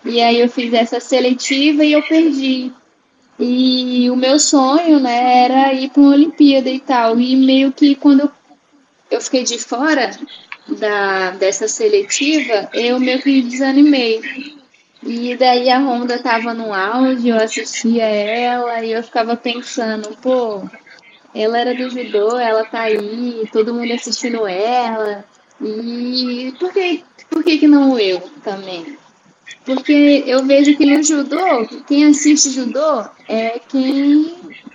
E 0.04 0.20
aí 0.20 0.40
eu 0.40 0.48
fiz 0.48 0.72
essa 0.72 1.00
seletiva 1.00 1.84
e 1.84 1.92
eu 1.92 2.02
perdi. 2.02 2.72
E 3.38 4.10
o 4.10 4.16
meu 4.16 4.38
sonho, 4.38 5.00
né, 5.00 5.44
era 5.44 5.72
ir 5.72 5.90
para 5.90 6.02
uma 6.02 6.12
Olimpíada 6.12 6.68
e 6.68 6.80
tal. 6.80 7.18
E 7.18 7.36
meio 7.36 7.72
que 7.72 7.94
quando 7.94 8.30
eu, 9.10 9.20
fiquei 9.20 9.44
de 9.44 9.58
fora 9.58 10.10
da, 10.78 11.30
dessa 11.32 11.68
seletiva, 11.68 12.68
eu 12.74 12.98
meio 12.98 13.22
que 13.22 13.42
desanimei. 13.42 14.61
E 15.04 15.36
daí 15.36 15.68
a 15.68 15.78
Honda 15.78 16.18
tava 16.18 16.54
no 16.54 16.72
auge, 16.72 17.28
eu 17.28 17.36
assistia 17.36 18.04
ela 18.04 18.84
e 18.84 18.92
eu 18.92 19.02
ficava 19.02 19.36
pensando, 19.36 20.16
pô, 20.22 20.62
ela 21.34 21.58
era 21.58 21.74
do 21.74 21.90
judô, 21.90 22.38
ela 22.38 22.64
tá 22.64 22.82
aí, 22.82 23.48
todo 23.52 23.74
mundo 23.74 23.92
assistindo 23.92 24.46
ela. 24.46 25.24
E 25.60 26.54
por 26.58 26.72
que, 26.72 27.04
por 27.28 27.42
que, 27.42 27.58
que 27.58 27.66
não 27.66 27.98
eu 27.98 28.20
também? 28.44 28.96
Porque 29.64 30.24
eu 30.26 30.44
vejo 30.44 30.76
que 30.76 30.86
no 30.86 31.02
judô, 31.02 31.66
quem 31.86 32.06
assiste 32.06 32.50
judô 32.50 33.04
é 33.28 33.60
quem 33.68 34.34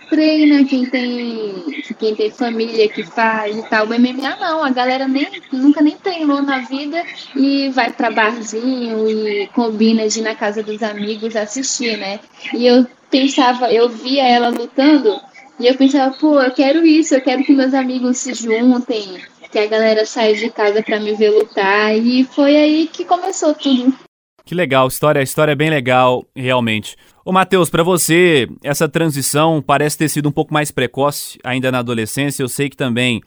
treina, 0.10 0.64
quem 0.66 0.86
tem, 0.86 1.84
quem 2.00 2.16
tem 2.16 2.32
família 2.32 2.88
que 2.88 3.04
faz 3.04 3.58
e 3.58 3.64
tal. 3.64 3.86
O 3.86 3.90
MMA 3.90 4.36
não, 4.40 4.64
a 4.64 4.70
galera 4.70 5.08
nem, 5.08 5.28
nunca 5.52 5.82
nem 5.82 5.96
treinou 5.98 6.42
na 6.42 6.60
vida 6.60 7.04
e 7.36 7.70
vai 7.70 7.92
para 7.92 8.12
barzinho 8.12 9.10
e 9.10 9.48
combina 9.48 10.08
de 10.08 10.20
ir 10.20 10.24
na 10.24 10.36
casa 10.36 10.64
dos 10.64 10.82
amigos 10.82 11.36
assistir, 11.36 11.98
né? 11.98 12.20
E 12.54 12.66
eu 12.66 12.86
pensava, 13.10 13.72
eu 13.72 13.90
via 13.90 14.28
ela 14.28 14.50
lutando 14.50 15.20
e 15.60 15.68
eu 15.68 15.76
pensava, 15.76 16.16
pô, 16.18 16.40
eu 16.40 16.52
quero 16.52 16.86
isso, 16.86 17.16
eu 17.16 17.22
quero 17.22 17.44
que 17.44 17.54
meus 17.54 17.74
amigos 17.74 18.18
se 18.18 18.34
juntem, 18.34 19.22
que 19.52 19.60
a 19.60 19.66
galera 19.66 20.06
saia 20.06 20.36
de 20.36 20.50
casa 20.50 20.84
para 20.84 21.00
me 21.00 21.14
ver 21.14 21.32
lutar. 21.32 21.98
E 21.98 22.24
foi 22.26 22.56
aí 22.56 22.88
que 22.88 23.04
começou 23.06 23.54
tudo. 23.54 24.07
Que 24.48 24.56
legal, 24.56 24.88
história, 24.88 25.22
história 25.22 25.52
é 25.52 25.56
bem 25.56 25.70
legal, 25.70 26.26
realmente. 26.34 26.96
Ô 27.26 27.34
Matheus, 27.34 27.70
para 27.70 27.84
você, 27.84 28.48
essa 28.64 28.88
transição 28.88 29.62
parece 29.62 29.98
ter 29.98 30.08
sido 30.08 30.30
um 30.30 30.32
pouco 30.32 30.54
mais 30.54 30.72
precoce 30.72 31.38
ainda 31.44 31.70
na 31.70 31.80
adolescência. 31.80 32.42
Eu 32.42 32.48
sei 32.48 32.70
que 32.70 32.78
também, 32.78 33.22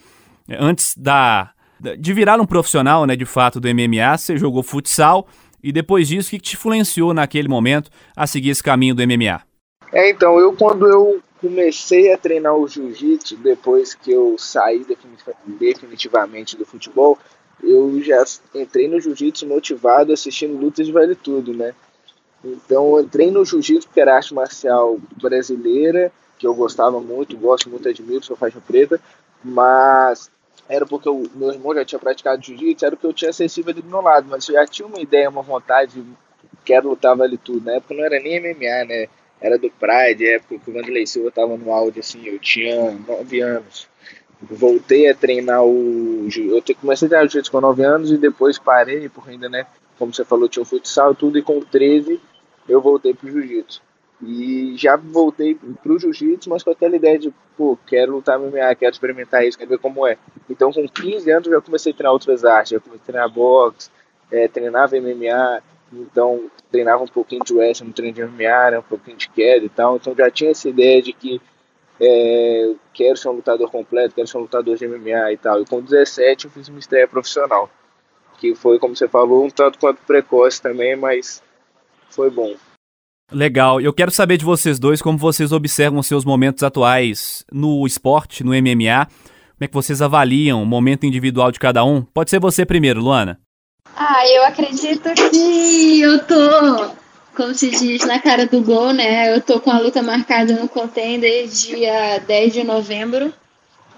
antes 0.49 0.97
da 0.97 1.51
de 1.99 2.15
virar 2.15 2.41
um 2.41 2.47
profissional, 2.47 3.05
né, 3.05 3.17
de 3.17 3.27
fato, 3.27 3.61
do 3.61 3.69
MMA, 3.69 4.17
você 4.17 4.39
jogou 4.39 4.63
futsal 4.63 5.27
e 5.63 5.71
depois 5.71 6.09
disso, 6.09 6.29
o 6.29 6.31
que 6.31 6.41
te 6.41 6.57
influenciou 6.57 7.13
naquele 7.13 7.49
momento 7.49 7.91
a 8.17 8.27
seguir 8.27 8.49
esse 8.49 8.63
caminho 8.63 8.95
do 8.95 9.03
MMA? 9.03 9.43
É, 9.93 10.09
então, 10.09 10.39
eu 10.39 10.55
quando 10.55 10.87
eu 10.87 11.21
comecei 11.39 12.15
a 12.15 12.17
treinar 12.17 12.55
o 12.55 12.67
jiu-jitsu, 12.67 13.37
depois 13.37 13.93
que 13.93 14.11
eu 14.11 14.37
saí 14.39 14.87
definitivamente 15.59 16.57
do 16.57 16.65
futebol, 16.65 17.19
eu 17.63 18.01
já 18.03 18.25
entrei 18.55 18.89
no 18.89 19.01
jiu-jitsu 19.01 19.47
motivado 19.47 20.13
assistindo 20.13 20.57
lutas 20.57 20.87
de 20.87 20.93
vale 20.93 21.15
tudo, 21.15 21.53
né? 21.55 21.75
Então 22.45 23.01
entrei 23.01 23.31
no 23.31 23.45
jiu-jitsu 23.45 23.87
porque 23.89 24.01
era 24.01 24.17
arte 24.17 24.33
marcial 24.35 24.99
brasileira, 25.21 26.11
que 26.39 26.47
eu 26.47 26.55
gostava 26.55 27.01
muito, 27.01 27.37
gosto 27.37 27.69
muito, 27.69 27.89
admiro, 27.89 28.25
sou 28.25 28.37
faixa 28.37 28.61
preta, 28.67 29.01
mas 29.45 30.31
era 30.69 30.87
porque 30.87 31.09
o 31.09 31.29
meu 31.35 31.53
irmão 31.53 31.75
já 31.75 31.85
tinha 31.85 31.99
praticado 31.99 32.43
jiu-jitsu, 32.43 32.87
era 32.87 32.97
porque 32.97 33.07
eu 33.07 33.13
tinha 33.13 33.31
acessível 33.31 33.73
ali 33.73 33.83
do 33.83 33.89
meu 33.89 34.01
lado, 34.01 34.27
mas 34.29 34.49
eu 34.49 34.55
já 34.55 34.67
tinha 34.67 34.87
uma 34.87 35.01
ideia, 35.01 35.29
uma 35.29 35.43
vontade, 35.43 36.03
quero 36.65 36.89
lutar 36.89 37.17
vale 37.17 37.37
tudo. 37.37 37.65
Na 37.65 37.73
época 37.73 37.95
não 37.95 38.05
era 38.05 38.19
nem 38.21 38.41
MMA, 38.41 38.85
né? 38.87 39.09
Era 39.41 39.59
do 39.59 39.71
Pride, 39.71 40.27
época 40.27 40.59
que 40.59 40.71
o 40.71 40.75
Vanderlei 40.75 41.07
Silva 41.07 41.29
estava 41.29 41.57
no 41.57 41.73
áudio, 41.73 42.01
assim, 42.01 42.27
eu 42.27 42.39
tinha 42.39 42.91
9 42.93 43.41
anos 43.41 43.90
voltei 44.43 45.09
a 45.09 45.15
treinar 45.15 45.65
o. 45.65 46.27
Eu 46.35 46.63
comecei 46.81 47.07
a 47.07 47.09
treinar 47.09 47.29
jiu-jitsu 47.29 47.51
com 47.51 47.61
9 47.61 47.85
anos 47.85 48.11
e 48.11 48.17
depois 48.17 48.59
parei, 48.59 49.09
porque 49.09 49.31
ainda, 49.31 49.49
né? 49.49 49.67
Como 49.99 50.15
você 50.15 50.25
falou, 50.25 50.49
tinha 50.49 50.63
o 50.63 50.67
futsal 50.67 51.15
tudo, 51.15 51.39
e 51.39 51.43
com 51.43 51.61
13 51.61 52.21
eu 52.69 52.81
voltei 52.81 53.13
pro 53.13 53.31
jiu-jitsu. 53.31 53.83
E 54.23 54.75
já 54.77 54.97
voltei 54.97 55.59
pro 55.83 55.99
jiu-jitsu, 55.99 56.49
mas 56.49 56.63
com 56.63 56.71
aquela 56.71 56.97
ideia 56.97 57.19
de, 57.19 57.33
pô, 57.57 57.79
quero 57.87 58.13
lutar 58.13 58.39
MMA, 58.39 58.75
quero 58.75 58.93
experimentar 58.93 59.45
isso, 59.45 59.57
quero 59.59 59.71
ver 59.71 59.79
como 59.79 60.07
é. 60.07 60.17
Então, 60.49 60.73
com 60.73 60.87
15 60.87 61.31
anos, 61.31 61.47
eu 61.47 61.55
já 61.55 61.61
comecei 61.61 61.93
a 61.93 61.95
treinar 61.95 62.13
outras 62.13 62.45
artes, 62.45 62.73
já 62.73 62.81
comecei 62.81 63.03
a 63.03 63.07
treinar 63.07 63.31
boxe, 63.31 63.91
é, 64.31 64.47
treinava 64.47 64.97
MMA, 64.97 65.63
então 65.93 66.51
treinava 66.71 67.03
um 67.03 67.09
pouquinho 67.09 67.43
de 67.45 67.55
wrestling 67.55 67.89
no 67.89 67.95
treino 67.95 68.15
de 68.15 68.23
MMA, 68.23 68.71
né, 68.71 68.79
um 68.79 68.83
pouquinho 68.83 69.17
de 69.17 69.29
queda 69.31 69.65
e 69.65 69.71
tal. 69.71 69.97
Então, 69.97 70.15
já 70.15 70.31
tinha 70.31 70.51
essa 70.51 70.69
ideia 70.69 71.01
de 71.01 71.13
que 71.15 71.41
é, 72.01 72.73
quero 72.95 73.17
ser 73.17 73.29
um 73.29 73.33
lutador 73.33 73.71
completo, 73.71 74.15
quero 74.15 74.27
ser 74.27 74.39
um 74.39 74.43
lutador 74.43 74.77
de 74.77 74.89
MMA 74.89 75.33
e 75.33 75.37
tal. 75.37 75.61
E 75.61 75.67
com 75.67 75.83
17 75.83 76.47
eu 76.47 76.51
fiz 76.51 76.69
uma 76.69 76.79
estreia 76.79 77.07
profissional, 77.07 77.69
que 78.39 78.55
foi, 78.55 78.79
como 78.79 78.97
você 78.97 79.07
falou, 79.07 79.45
um 79.45 79.51
tanto 79.51 79.79
quanto 79.79 79.99
precoce 80.07 80.63
também, 80.63 80.97
mas 80.97 81.43
foi 82.09 82.31
bom. 82.31 82.55
Legal. 83.31 83.81
Eu 83.81 83.93
quero 83.93 84.11
saber 84.11 84.39
de 84.39 84.45
vocês 84.45 84.79
dois 84.79 85.01
como 85.03 85.19
vocês 85.19 85.53
observam 85.53 86.03
seus 86.03 86.25
momentos 86.25 86.63
atuais 86.63 87.45
no 87.53 87.87
esporte, 87.87 88.43
no 88.43 88.51
MMA. 88.51 89.07
Como 89.07 89.67
é 89.67 89.69
que 89.69 89.75
vocês 89.75 90.01
avaliam 90.01 90.63
o 90.63 90.67
momento 90.67 91.05
individual 91.05 91.53
de 91.53 91.61
cada 91.61 91.85
um? 91.85 92.03
Pode 92.03 92.31
ser 92.31 92.41
você 92.41 92.65
primeiro, 92.65 93.01
Luana. 93.01 93.39
Ah, 93.95 94.27
eu 94.27 94.45
acredito 94.45 95.13
que 95.31 96.01
eu 96.01 96.25
tô 96.25 97.00
como 97.37 97.55
se 97.55 97.71
diz, 97.71 98.05
na 98.05 98.19
cara 98.19 98.47
do 98.47 98.61
gol, 98.63 98.93
né? 98.93 99.35
Eu 99.35 99.41
tô 99.41 99.61
com 99.61 99.71
a 99.71 99.79
luta 99.79 100.03
marcada 100.03 100.53
no 100.55 100.69
Contender 100.69 101.47
dia 101.47 102.19
10 102.19 102.53
de 102.53 102.65
novembro. 102.65 103.33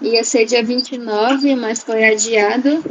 Ia 0.01 0.23
ser 0.23 0.45
dia 0.45 0.63
29, 0.63 1.55
mas 1.55 1.83
foi 1.83 2.05
adiado. 2.05 2.83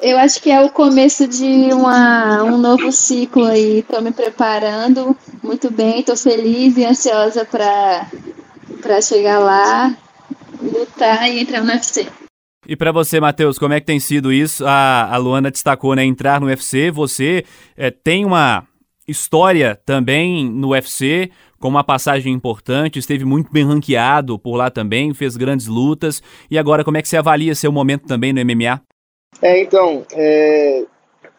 Eu 0.00 0.16
acho 0.18 0.40
que 0.40 0.50
é 0.50 0.60
o 0.60 0.70
começo 0.70 1.26
de 1.26 1.72
uma, 1.72 2.44
um 2.44 2.56
novo 2.56 2.92
ciclo 2.92 3.44
aí. 3.44 3.82
Tô 3.82 4.00
me 4.00 4.12
preparando 4.12 5.16
muito 5.42 5.70
bem, 5.70 6.02
tô 6.02 6.16
feliz 6.16 6.76
e 6.76 6.84
ansiosa 6.84 7.44
para 7.44 9.00
chegar 9.00 9.40
lá, 9.40 9.96
lutar 10.60 11.28
e 11.28 11.40
entrar 11.40 11.64
no 11.64 11.72
UFC. 11.72 12.06
E 12.66 12.76
para 12.76 12.92
você, 12.92 13.18
Matheus, 13.18 13.58
como 13.58 13.72
é 13.72 13.80
que 13.80 13.86
tem 13.86 13.98
sido 13.98 14.30
isso? 14.30 14.66
A, 14.66 15.08
a 15.10 15.16
Luana 15.16 15.50
destacou, 15.50 15.94
né? 15.94 16.04
Entrar 16.04 16.38
no 16.38 16.46
UFC. 16.48 16.90
Você 16.90 17.44
é, 17.76 17.90
tem 17.90 18.26
uma 18.26 18.67
história 19.08 19.80
também 19.86 20.44
no 20.44 20.68
UFC, 20.68 21.30
com 21.58 21.68
uma 21.68 21.82
passagem 21.82 22.32
importante, 22.32 22.98
esteve 22.98 23.24
muito 23.24 23.50
bem 23.50 23.64
ranqueado 23.64 24.38
por 24.38 24.54
lá 24.54 24.70
também, 24.70 25.12
fez 25.14 25.36
grandes 25.36 25.66
lutas. 25.66 26.22
E 26.50 26.58
agora, 26.58 26.84
como 26.84 26.96
é 26.96 27.02
que 27.02 27.08
você 27.08 27.16
avalia 27.16 27.54
seu 27.54 27.72
momento 27.72 28.06
também 28.06 28.32
no 28.32 28.44
MMA? 28.44 28.80
É, 29.42 29.60
então, 29.60 30.06
é, 30.12 30.84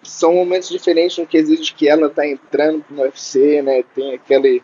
são 0.02 0.34
momentos 0.34 0.70
diferentes 0.70 1.18
no 1.18 1.28
quesito 1.28 1.62
de 1.62 1.74
que 1.74 1.88
ela 1.88 2.08
está 2.08 2.28
entrando 2.28 2.84
no 2.90 3.04
UFC, 3.04 3.62
né? 3.62 3.84
Tem 3.96 4.14
aquele, 4.14 4.64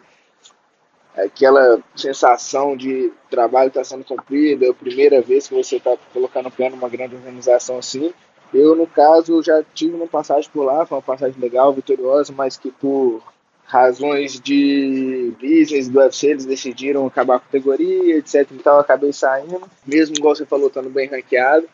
aquela 1.15 1.79
sensação 1.95 2.75
de 2.75 3.11
trabalho 3.29 3.67
está 3.67 3.83
sendo 3.83 4.03
cumprido, 4.03 4.65
é 4.65 4.69
a 4.69 4.73
primeira 4.73 5.21
vez 5.21 5.47
que 5.47 5.53
você 5.53 5.77
está 5.77 5.95
colocando 6.11 6.47
o 6.47 6.51
pé 6.51 6.69
numa 6.69 6.89
grande 6.89 7.15
organização 7.15 7.77
assim. 7.77 8.13
Eu, 8.53 8.75
no 8.75 8.87
caso, 8.87 9.43
já 9.43 9.63
tive 9.73 9.95
uma 9.95 10.07
passagem 10.07 10.49
por 10.51 10.63
lá, 10.63 10.85
foi 10.85 10.97
uma 10.97 11.01
passagem 11.01 11.39
legal, 11.39 11.73
vitoriosa, 11.73 12.33
mas 12.35 12.57
que 12.57 12.71
por 12.71 13.21
razões 13.65 14.39
de 14.39 15.33
business 15.41 15.89
do 15.89 15.99
UFC, 15.99 16.27
eles 16.27 16.45
decidiram 16.45 17.05
acabar 17.05 17.37
a 17.37 17.39
categoria, 17.39 18.17
etc. 18.17 18.47
Então, 18.51 18.79
acabei 18.79 19.11
saindo, 19.11 19.61
mesmo 19.85 20.15
igual 20.15 20.35
você 20.35 20.45
falou, 20.45 20.67
estando 20.67 20.89
bem 20.89 21.07
ranqueado. 21.07 21.67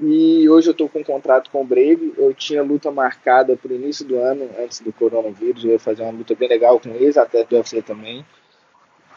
E 0.00 0.48
hoje 0.48 0.68
eu 0.68 0.72
estou 0.72 0.88
com 0.88 0.98
um 0.98 1.04
contrato 1.04 1.48
com 1.50 1.62
o 1.62 1.64
Brave. 1.64 2.12
Eu 2.16 2.34
tinha 2.34 2.62
luta 2.62 2.90
marcada 2.90 3.56
para 3.56 3.72
o 3.72 3.76
início 3.76 4.04
do 4.04 4.18
ano, 4.18 4.50
antes 4.58 4.80
do 4.80 4.92
coronavírus. 4.92 5.64
Eu 5.64 5.72
ia 5.72 5.78
fazer 5.78 6.02
uma 6.02 6.10
luta 6.10 6.34
bem 6.34 6.48
legal 6.48 6.80
com 6.80 6.88
eles, 6.88 7.16
até 7.16 7.44
do 7.44 7.54
UFC 7.54 7.80
também 7.82 8.24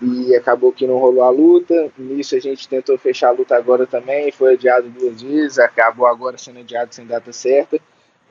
e 0.01 0.35
acabou 0.35 0.71
que 0.71 0.87
não 0.87 0.97
rolou 0.97 1.23
a 1.23 1.29
luta. 1.29 1.91
Nisso 1.97 2.35
a 2.35 2.39
gente 2.39 2.67
tentou 2.67 2.97
fechar 2.97 3.29
a 3.29 3.31
luta 3.31 3.55
agora 3.55 3.85
também, 3.87 4.31
foi 4.31 4.53
adiado 4.53 4.89
duas 4.89 5.21
vezes, 5.21 5.59
acabou 5.59 6.05
agora 6.05 6.37
sendo 6.37 6.59
adiado 6.59 6.93
sem 6.93 7.05
data 7.05 7.31
certa. 7.31 7.79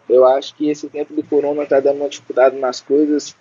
Eu 0.08 0.26
acho 0.26 0.54
que 0.54 0.68
esse 0.68 0.88
tempo 0.88 1.14
do 1.14 1.24
Corona 1.24 1.62
está 1.62 1.80
dando 1.80 1.96
uma 1.96 2.08
dificuldade 2.08 2.56
nas 2.56 2.80
coisas, 2.80 3.34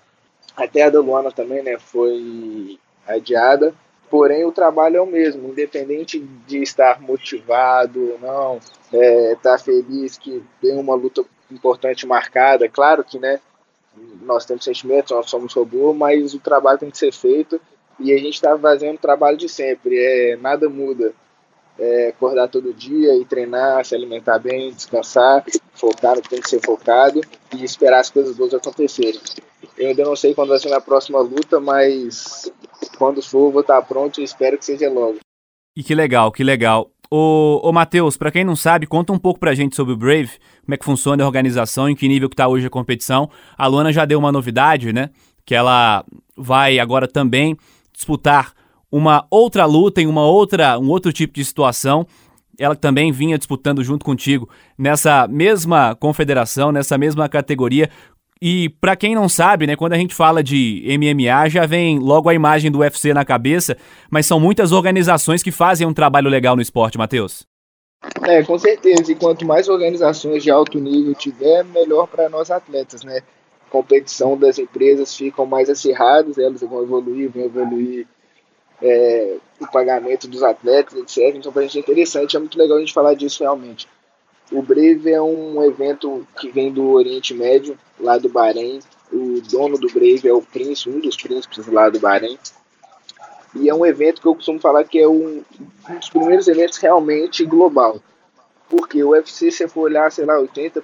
até 0.56 0.84
a 0.84 0.90
da 0.90 1.02
Luana 1.02 1.32
também, 1.32 1.62
né, 1.62 1.78
foi 1.78 2.80
adiada. 3.06 3.74
Porém, 4.10 4.46
o 4.46 4.52
trabalho 4.52 4.98
é 4.98 5.02
o 5.02 5.08
mesmo, 5.08 5.50
independente 5.50 6.20
de 6.48 6.62
estar 6.62 7.02
motivado 7.02 8.12
ou 8.12 8.20
não, 8.20 8.60
é, 8.94 9.36
tá 9.42 9.58
feliz 9.58 10.18
que 10.18 10.44
tem 10.62 10.78
uma 10.78 10.94
luta 10.96 11.26
importante 11.52 12.06
marcada. 12.06 12.70
Claro 12.70 13.04
que, 13.04 13.18
né, 13.20 13.40
nós 14.22 14.46
temos 14.46 14.64
sentimentos, 14.64 15.12
nós 15.12 15.30
somos 15.30 15.54
robô, 15.54 15.94
mas 15.94 16.34
o 16.34 16.40
trabalho 16.40 16.80
tem 16.80 16.92
que 16.92 16.98
ser 16.98 17.12
feito 17.12 17.60
e 18.00 18.12
a 18.12 18.18
gente 18.18 18.34
está 18.34 18.58
fazendo 18.58 18.96
o 18.96 19.02
trabalho 19.02 19.38
de 19.38 19.48
sempre, 19.50 19.98
é, 19.98 20.36
nada 20.38 20.70
muda. 20.70 21.14
É, 21.78 22.10
acordar 22.10 22.48
todo 22.50 22.72
dia 22.72 23.16
e 23.18 23.26
treinar, 23.26 23.84
se 23.84 23.96
alimentar 23.96 24.38
bem, 24.38 24.72
descansar, 24.72 25.44
focar 25.74 26.16
no 26.16 26.22
que 26.22 26.30
tem 26.30 26.40
que 26.40 26.48
ser 26.48 26.62
focado 26.62 27.20
e 27.56 27.64
esperar 27.64 28.00
as 28.00 28.12
coisas 28.12 28.36
boas 28.36 28.54
acontecerem. 28.54 29.20
Eu 29.76 29.90
ainda 29.90 30.04
não 30.04 30.16
sei 30.16 30.36
quando 30.36 30.50
vai 30.50 30.60
ser 30.60 30.72
a 30.72 30.80
próxima 30.80 31.20
luta, 31.20 31.60
mas 31.60 32.52
quando 32.98 33.24
for, 33.24 33.52
vou 33.52 33.62
estar 33.62 33.82
pronto 33.82 34.22
e 34.22 34.24
espero 34.24 34.58
que 34.58 34.66
seja 34.66 34.88
logo. 34.88 35.18
E 35.76 35.84
que 35.84 35.96
legal, 35.96 36.32
que 36.32 36.44
legal. 36.44 36.92
Ô, 37.10 37.60
ô 37.64 37.72
Matheus, 37.72 38.18
para 38.18 38.32
quem 38.32 38.44
não 38.44 38.56
sabe, 38.56 38.88
conta 38.88 39.14
um 39.14 39.20
pouco 39.20 39.40
pra 39.40 39.56
gente 39.56 39.76
sobre 39.76 39.94
o 39.94 39.98
Brave, 39.98 40.32
como 40.64 40.74
é 40.74 40.78
que 40.78 40.86
funciona 40.86 41.24
a 41.24 41.28
organização, 41.28 41.90
em 41.90 41.96
que 41.96 42.08
nível 42.08 42.30
que 42.30 42.36
tá 42.36 42.48
hoje 42.48 42.68
a 42.68 42.70
competição. 42.70 43.30
A 43.58 43.68
Luana 43.68 43.92
já 43.92 44.06
deu 44.06 44.20
uma 44.20 44.32
novidade, 44.32 44.94
né? 44.94 45.10
Que 45.46 45.56
ela 45.56 46.06
vai 46.36 46.80
agora 46.80 47.08
também 47.08 47.58
disputar 48.04 48.54
uma 48.92 49.26
outra 49.32 49.66
luta 49.66 50.02
em 50.02 50.08
uma 50.08 50.26
outra, 50.26 50.78
um 50.78 50.90
outro 50.90 51.12
tipo 51.12 51.34
de 51.34 51.44
situação. 51.44 52.06
Ela 52.60 52.76
também 52.76 53.12
vinha 53.12 53.38
disputando 53.38 53.84
junto 53.84 54.06
contigo 54.06 54.48
nessa 54.78 55.28
mesma 55.28 55.96
confederação, 55.96 56.72
nessa 56.72 56.98
mesma 56.98 57.28
categoria. 57.28 57.90
E 58.40 58.70
para 58.82 58.96
quem 58.96 59.16
não 59.16 59.30
sabe, 59.30 59.66
né, 59.66 59.76
quando 59.76 59.94
a 59.94 59.98
gente 59.98 60.14
fala 60.14 60.44
de 60.44 60.84
MMA, 60.86 61.50
já 61.50 61.66
vem 61.66 61.98
logo 61.98 62.30
a 62.30 62.34
imagem 62.34 62.70
do 62.70 62.80
UFC 62.80 63.14
na 63.14 63.24
cabeça, 63.24 63.78
mas 64.12 64.26
são 64.26 64.40
muitas 64.40 64.72
organizações 64.72 65.42
que 65.42 65.52
fazem 65.52 65.88
um 65.88 65.94
trabalho 65.94 66.30
legal 66.30 66.56
no 66.56 66.62
esporte, 66.62 66.98
Matheus. 66.98 67.48
É, 68.22 68.44
com 68.44 68.60
certeza. 68.60 69.12
E 69.12 69.16
quanto 69.16 69.46
mais 69.46 69.70
organizações 69.70 70.44
de 70.44 70.52
alto 70.52 70.78
nível 70.78 71.16
tiver, 71.16 71.64
melhor 71.64 72.06
para 72.06 72.30
nós 72.30 72.52
atletas, 72.52 73.04
né? 73.04 73.22
Competição 73.74 74.38
das 74.38 74.60
empresas 74.60 75.16
ficam 75.16 75.48
mais 75.48 75.68
acirradas, 75.68 76.38
elas 76.38 76.62
vão 76.62 76.84
evoluir, 76.84 77.28
vão 77.32 77.46
evoluir 77.46 78.06
é, 78.80 79.38
o 79.60 79.66
pagamento 79.66 80.28
dos 80.28 80.44
atletas, 80.44 80.94
etc. 80.94 81.36
Então, 81.36 81.52
para 81.52 81.64
a 81.64 81.66
gente 81.66 81.78
é 81.78 81.82
interessante, 81.82 82.38
é 82.38 82.40
muito 82.40 82.56
legal 82.56 82.78
a 82.78 82.80
gente 82.80 82.94
falar 82.94 83.16
disso 83.16 83.42
realmente. 83.42 83.88
O 84.52 84.62
Brave 84.62 85.10
é 85.10 85.20
um 85.20 85.64
evento 85.64 86.28
que 86.40 86.52
vem 86.52 86.72
do 86.72 86.92
Oriente 86.92 87.34
Médio, 87.34 87.76
lá 88.00 88.20
do 88.20 88.30
Bahrein. 88.30 88.78
O 89.12 89.42
dono 89.42 89.80
do 89.80 89.92
Brave 89.92 90.28
é 90.28 90.34
o 90.34 90.42
príncipe, 90.42 90.96
um 90.96 91.00
dos 91.00 91.18
príncipes 91.18 91.66
lá 91.66 91.90
do 91.90 92.00
Bahrein. 92.00 92.38
E 93.56 93.70
é 93.70 93.74
um 93.74 93.84
evento 93.84 94.22
que 94.22 94.28
eu 94.28 94.36
costumo 94.36 94.60
falar 94.60 94.84
que 94.84 95.00
é 95.00 95.08
um, 95.08 95.42
um 95.90 95.96
dos 95.96 96.10
primeiros 96.10 96.48
eventos 96.48 96.78
realmente 96.78 97.44
global. 97.44 98.00
Porque 98.70 99.04
o 99.04 99.10
UFC, 99.10 99.52
se 99.52 99.68
for 99.68 99.82
olhar, 99.82 100.12
sei 100.12 100.26
lá, 100.26 100.36
80%, 100.40 100.82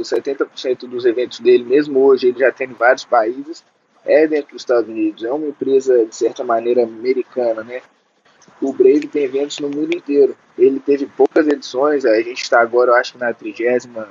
70% 0.00 0.88
dos 0.88 1.04
eventos 1.04 1.40
dele, 1.40 1.64
mesmo 1.64 2.00
hoje, 2.00 2.28
ele 2.28 2.38
já 2.38 2.50
tem 2.50 2.68
em 2.68 2.72
vários 2.72 3.04
países, 3.04 3.64
é 4.04 4.26
dentro 4.26 4.52
dos 4.52 4.62
Estados 4.62 4.88
Unidos. 4.88 5.22
É 5.24 5.32
uma 5.32 5.46
empresa, 5.46 6.04
de 6.04 6.14
certa 6.14 6.42
maneira, 6.42 6.82
americana, 6.82 7.62
né? 7.62 7.82
O 8.60 8.72
Brave 8.72 9.06
tem 9.06 9.24
eventos 9.24 9.58
no 9.60 9.68
mundo 9.68 9.94
inteiro. 9.94 10.36
Ele 10.58 10.80
teve 10.80 11.06
poucas 11.06 11.46
edições, 11.46 12.04
a 12.04 12.20
gente 12.20 12.42
está 12.42 12.60
agora, 12.60 12.90
eu 12.90 12.96
acho 12.96 13.16
na 13.16 13.32
trigésima 13.32 14.08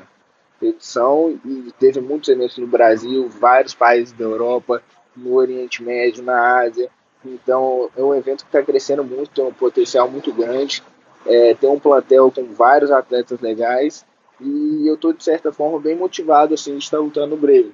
edição, 0.61 1.39
e 1.45 1.71
teve 1.79 2.01
muitos 2.01 2.29
eventos 2.29 2.57
no 2.57 2.67
Brasil, 2.67 3.29
vários 3.29 3.73
países 3.73 4.11
da 4.11 4.25
Europa, 4.25 4.81
no 5.15 5.35
Oriente 5.35 5.83
Médio, 5.83 6.23
na 6.23 6.59
Ásia. 6.59 6.89
Então, 7.23 7.89
é 7.95 8.01
um 8.01 8.15
evento 8.15 8.43
que 8.43 8.49
está 8.49 8.61
crescendo 8.61 9.03
muito, 9.03 9.29
tem 9.29 9.43
um 9.43 9.53
potencial 9.53 10.09
muito 10.09 10.33
grande. 10.33 10.83
É, 11.25 11.53
tem 11.53 11.69
um 11.69 11.79
plantel 11.79 12.31
com 12.31 12.43
vários 12.53 12.91
atletas 12.91 13.39
legais 13.39 14.05
e 14.39 14.87
eu 14.87 14.95
estou, 14.95 15.13
de 15.13 15.23
certa 15.23 15.51
forma, 15.51 15.79
bem 15.79 15.95
motivado 15.95 16.53
assim, 16.53 16.77
de 16.77 16.83
estar 16.83 16.99
lutando 16.99 17.35
no 17.35 17.37
Breve. 17.37 17.71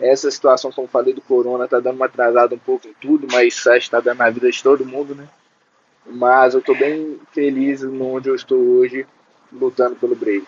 Essa 0.00 0.30
situação, 0.30 0.70
como 0.70 0.86
falei, 0.86 1.12
do 1.12 1.20
Corona 1.20 1.64
está 1.64 1.80
dando 1.80 1.96
uma 1.96 2.06
atrasada 2.06 2.54
um 2.54 2.58
pouco 2.58 2.86
em 2.86 2.94
tudo, 3.00 3.26
mas 3.30 3.64
está 3.66 4.00
dando 4.00 4.18
na 4.18 4.30
vida 4.30 4.50
de 4.50 4.62
todo 4.62 4.86
mundo, 4.86 5.14
né? 5.14 5.28
Mas 6.06 6.54
eu 6.54 6.60
estou 6.60 6.76
bem 6.76 7.18
feliz 7.32 7.82
onde 7.82 8.28
eu 8.28 8.34
estou 8.34 8.58
hoje, 8.58 9.06
lutando 9.52 9.96
pelo 9.96 10.14
Brave. 10.14 10.46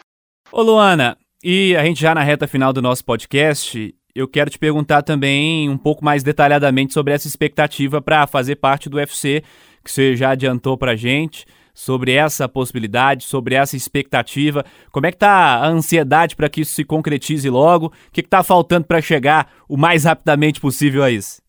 Ô 0.52 0.62
Luana, 0.62 1.16
e 1.42 1.76
a 1.76 1.84
gente 1.84 2.00
já 2.00 2.14
na 2.14 2.22
reta 2.22 2.46
final 2.46 2.72
do 2.72 2.80
nosso 2.80 3.04
podcast, 3.04 3.94
eu 4.14 4.28
quero 4.28 4.50
te 4.50 4.58
perguntar 4.58 5.02
também 5.02 5.68
um 5.68 5.78
pouco 5.78 6.04
mais 6.04 6.22
detalhadamente 6.22 6.92
sobre 6.92 7.12
essa 7.12 7.26
expectativa 7.26 8.00
para 8.00 8.26
fazer 8.26 8.56
parte 8.56 8.88
do 8.88 8.96
UFC, 8.96 9.42
que 9.84 9.90
você 9.90 10.16
já 10.16 10.30
adiantou 10.30 10.76
para 10.76 10.96
gente, 10.96 11.44
sobre 11.80 12.12
essa 12.12 12.46
possibilidade, 12.46 13.24
sobre 13.24 13.54
essa 13.54 13.74
expectativa. 13.74 14.64
Como 14.92 15.06
é 15.06 15.10
que 15.10 15.16
tá 15.16 15.56
a 15.56 15.66
ansiedade 15.66 16.36
para 16.36 16.48
que 16.48 16.60
isso 16.60 16.74
se 16.74 16.84
concretize 16.84 17.48
logo? 17.48 17.86
O 17.86 17.92
que 18.12 18.20
está 18.20 18.42
faltando 18.42 18.86
para 18.86 19.00
chegar 19.00 19.50
o 19.66 19.78
mais 19.78 20.04
rapidamente 20.04 20.60
possível 20.60 21.02
a 21.02 21.10
isso? 21.10 21.40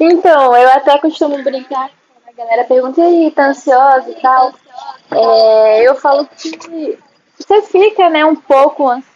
Então, 0.00 0.56
eu 0.56 0.68
até 0.70 0.98
costumo 0.98 1.40
brincar, 1.44 1.88
a 2.26 2.32
galera 2.32 2.64
pergunta 2.64 3.00
aí, 3.00 3.30
tá 3.30 3.50
ansiosa 3.50 4.10
e 4.10 4.20
tal. 4.20 4.52
É, 5.12 5.88
eu 5.88 5.94
falo 5.94 6.26
que 6.26 6.98
você 7.38 7.62
fica, 7.62 8.10
né, 8.10 8.24
um 8.24 8.34
pouco 8.34 8.88
ansioso, 8.88 9.14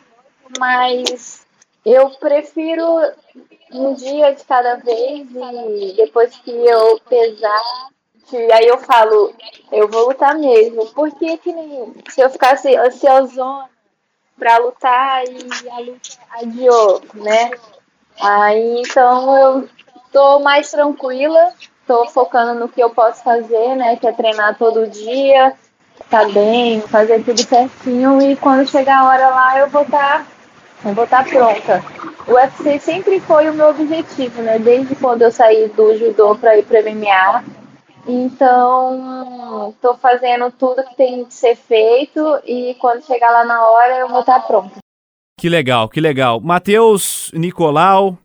mas 0.61 1.45
eu 1.85 2.11
prefiro 2.11 2.85
um 3.73 3.93
dia 3.95 4.35
de 4.35 4.45
cada 4.45 4.77
vez 4.77 5.29
e 5.31 5.95
depois 5.97 6.37
que 6.37 6.51
eu 6.51 7.01
pesar, 7.09 7.89
aí 8.37 8.67
eu 8.67 8.79
falo, 8.79 9.33
eu 9.73 9.89
vou 9.89 10.09
lutar 10.09 10.35
mesmo. 10.35 10.87
Porque 10.87 11.37
que 11.39 11.53
nem 11.53 11.95
se 12.09 12.21
eu 12.21 12.31
ficasse 12.31 12.75
ansiosona 12.77 13.69
pra 14.39 14.59
lutar 14.59 15.25
e 15.25 15.69
a 15.71 15.79
luta 15.81 16.09
adiou, 16.31 17.03
né? 17.15 17.51
Aí 18.21 18.83
então 18.83 19.37
eu 19.37 19.69
tô 20.13 20.41
mais 20.41 20.71
tranquila, 20.71 21.53
tô 21.87 22.07
focando 22.07 22.59
no 22.59 22.69
que 22.69 22.81
eu 22.81 22.91
posso 22.91 23.23
fazer, 23.23 23.77
né? 23.77 23.97
Que 23.97 24.07
é 24.07 24.13
treinar 24.13 24.57
todo 24.57 24.87
dia, 24.87 25.55
tá 26.09 26.25
bem, 26.29 26.81
fazer 26.83 27.25
tudo 27.25 27.43
certinho 27.43 28.21
e 28.23 28.37
quando 28.37 28.69
chegar 28.69 29.01
a 29.01 29.09
hora 29.09 29.29
lá 29.29 29.59
eu 29.59 29.69
vou 29.69 29.83
estar 29.83 30.19
tá 30.19 30.27
eu 30.85 30.95
vou 30.95 31.05
estar 31.05 31.25
pronta. 31.25 31.85
O 32.27 32.35
UFC 32.35 32.79
sempre 32.79 33.19
foi 33.21 33.51
o 33.51 33.55
meu 33.55 33.71
objetivo, 33.71 34.43
né? 34.43 34.59
Desde 34.59 34.95
quando 34.95 35.23
eu 35.23 35.33
saí 35.33 35.69
do 35.69 35.97
judô 35.99 36.37
para 36.37 36.57
ir 36.57 36.65
para 36.65 36.83
MMA. 36.83 37.58
Então, 38.09 39.69
estou 39.71 39.95
fazendo 39.99 40.51
tudo 40.51 40.83
que 40.83 40.97
tem 40.97 41.27
que 41.27 41.35
ser 41.35 41.55
feito 41.55 42.21
e 42.47 42.75
quando 42.81 43.05
chegar 43.05 43.31
lá 43.31 43.45
na 43.45 43.69
hora 43.69 43.99
eu 43.99 44.09
vou 44.09 44.21
estar 44.21 44.41
pronta. 44.41 44.79
Que 45.39 45.49
legal, 45.49 45.89
que 45.91 46.01
legal. 46.01 46.41
Matheus 46.41 47.31
Nicolau, 47.35 48.17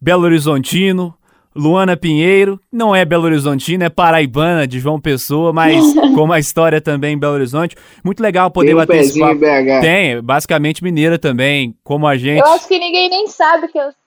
Belo 0.00 0.24
Horizontino, 0.24 1.14
Luana 1.54 1.96
Pinheiro, 1.96 2.58
não 2.72 2.96
é 2.96 3.04
Belo 3.04 3.26
Horizontino, 3.26 3.84
é 3.84 3.90
paraibana 3.90 4.66
de 4.66 4.80
João 4.80 4.98
Pessoa, 4.98 5.52
mas 5.52 5.84
com 6.16 6.24
uma 6.24 6.38
história 6.38 6.80
também 6.80 7.14
em 7.14 7.18
Belo 7.18 7.34
Horizonte. 7.34 7.76
Muito 8.02 8.22
legal 8.22 8.50
poder 8.50 8.68
Tem 8.68 8.74
um 8.74 8.78
bater 8.78 9.00
esse 9.00 9.20
papo. 9.20 9.40
BH. 9.40 9.80
Tem, 9.82 10.22
basicamente 10.22 10.82
mineira 10.82 11.18
também, 11.18 11.76
como 11.84 12.06
a 12.06 12.16
gente. 12.16 12.40
Eu 12.40 12.46
acho 12.46 12.66
que 12.66 12.78
ninguém 12.78 13.10
nem 13.10 13.28
sabe 13.28 13.68
que 13.68 13.78
eu 13.78 13.84
sou, 13.84 14.01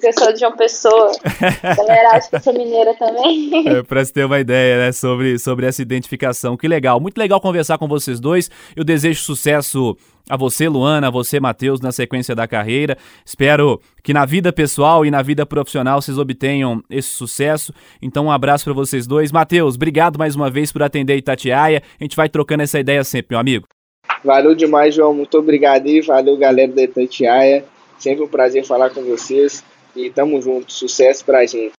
que 0.00 0.08
eu 0.08 0.12
sou 0.12 0.32
de 0.32 0.40
João 0.40 0.56
Pessoa. 0.56 1.12
A 1.62 1.74
galera 1.74 2.16
acha 2.16 2.28
que 2.28 2.36
eu 2.36 2.40
sou 2.40 2.52
mineira 2.52 2.94
também. 2.94 3.66
É, 3.66 3.82
pra 3.82 4.04
se 4.04 4.12
ter 4.12 4.24
uma 4.24 4.38
ideia, 4.38 4.78
né, 4.78 4.92
sobre, 4.92 5.38
sobre 5.38 5.66
essa 5.66 5.82
identificação. 5.82 6.56
Que 6.56 6.68
legal, 6.68 7.00
muito 7.00 7.18
legal 7.18 7.40
conversar 7.40 7.78
com 7.78 7.88
vocês 7.88 8.20
dois. 8.20 8.50
Eu 8.74 8.84
desejo 8.84 9.20
sucesso 9.22 9.96
a 10.28 10.36
você, 10.36 10.68
Luana, 10.68 11.08
a 11.08 11.10
você, 11.10 11.40
Matheus, 11.40 11.80
na 11.80 11.92
sequência 11.92 12.34
da 12.34 12.46
carreira. 12.46 12.96
Espero 13.24 13.80
que 14.02 14.12
na 14.12 14.24
vida 14.24 14.52
pessoal 14.52 15.06
e 15.06 15.10
na 15.10 15.22
vida 15.22 15.46
profissional 15.46 16.00
vocês 16.00 16.18
obtenham 16.18 16.82
esse 16.90 17.08
sucesso. 17.08 17.72
Então, 18.02 18.26
um 18.26 18.30
abraço 18.30 18.64
para 18.64 18.72
vocês 18.72 19.06
dois. 19.06 19.32
Matheus, 19.32 19.76
obrigado 19.76 20.18
mais 20.18 20.34
uma 20.34 20.50
vez 20.50 20.72
por 20.72 20.82
atender 20.82 21.16
Itatiaia. 21.16 21.82
A 22.00 22.04
gente 22.04 22.16
vai 22.16 22.28
trocando 22.28 22.62
essa 22.62 22.78
ideia 22.78 23.02
sempre, 23.04 23.28
meu 23.30 23.40
amigo. 23.40 23.66
Valeu 24.24 24.54
demais, 24.54 24.94
João. 24.94 25.14
Muito 25.14 25.38
obrigado 25.38 25.86
e 25.86 26.00
valeu, 26.00 26.36
galera 26.36 26.72
da 26.72 26.82
Itatiaia. 26.82 27.64
Sempre 27.98 28.24
um 28.24 28.28
prazer 28.28 28.64
falar 28.64 28.90
com 28.90 29.02
vocês 29.02 29.64
e 29.96 30.10
tamo 30.10 30.40
junto. 30.40 30.72
Sucesso 30.72 31.24
pra 31.24 31.44
gente. 31.46 31.72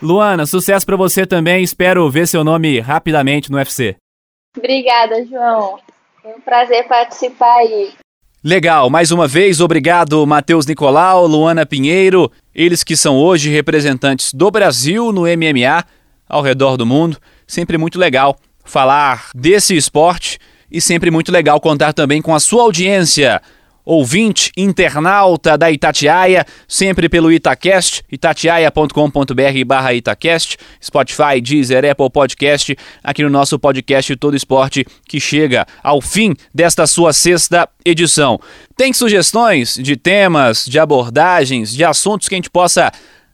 Luana, 0.00 0.46
sucesso 0.46 0.84
para 0.84 0.96
você 0.96 1.26
também. 1.26 1.62
Espero 1.62 2.08
ver 2.10 2.26
seu 2.28 2.44
nome 2.44 2.80
rapidamente 2.80 3.50
no 3.50 3.58
UFC. 3.58 3.96
Obrigada, 4.56 5.24
João. 5.26 5.78
Foi 6.22 6.32
um 6.32 6.40
prazer 6.40 6.86
participar 6.86 7.56
aí. 7.58 7.92
Legal, 8.42 8.90
mais 8.90 9.10
uma 9.10 9.26
vez, 9.26 9.58
obrigado 9.62 10.26
Matheus 10.26 10.66
Nicolau, 10.66 11.26
Luana 11.26 11.64
Pinheiro, 11.64 12.30
eles 12.54 12.84
que 12.84 12.94
são 12.94 13.16
hoje 13.16 13.48
representantes 13.48 14.34
do 14.34 14.50
Brasil 14.50 15.10
no 15.12 15.22
MMA 15.22 15.82
ao 16.28 16.42
redor 16.42 16.76
do 16.76 16.84
mundo. 16.84 17.16
Sempre 17.46 17.78
muito 17.78 17.98
legal 17.98 18.36
falar 18.62 19.30
desse 19.34 19.74
esporte 19.74 20.38
e 20.70 20.78
sempre 20.78 21.10
muito 21.10 21.32
legal 21.32 21.58
contar 21.58 21.94
também 21.94 22.20
com 22.20 22.34
a 22.34 22.40
sua 22.40 22.64
audiência 22.64 23.40
ouvinte, 23.84 24.50
internauta 24.56 25.58
da 25.58 25.70
Itatiaia, 25.70 26.46
sempre 26.66 27.08
pelo 27.08 27.30
Itacast, 27.30 28.02
itatiaia.com.br 28.10 29.64
barra 29.66 29.92
Itacast, 29.92 30.56
Spotify, 30.82 31.40
Deezer, 31.42 31.84
Apple 31.84 32.10
Podcast, 32.10 32.76
aqui 33.02 33.22
no 33.22 33.30
nosso 33.30 33.58
podcast 33.58 34.16
Todo 34.16 34.36
Esporte, 34.36 34.86
que 35.06 35.20
chega 35.20 35.66
ao 35.82 36.00
fim 36.00 36.34
desta 36.54 36.86
sua 36.86 37.12
sexta 37.12 37.68
edição. 37.84 38.40
Tem 38.76 38.92
sugestões 38.92 39.74
de 39.74 39.96
temas, 39.96 40.64
de 40.64 40.78
abordagens, 40.78 41.72
de 41.74 41.84
assuntos 41.84 42.28
que 42.28 42.34
a 42.34 42.38
gente 42.38 42.50
possa 42.50 42.90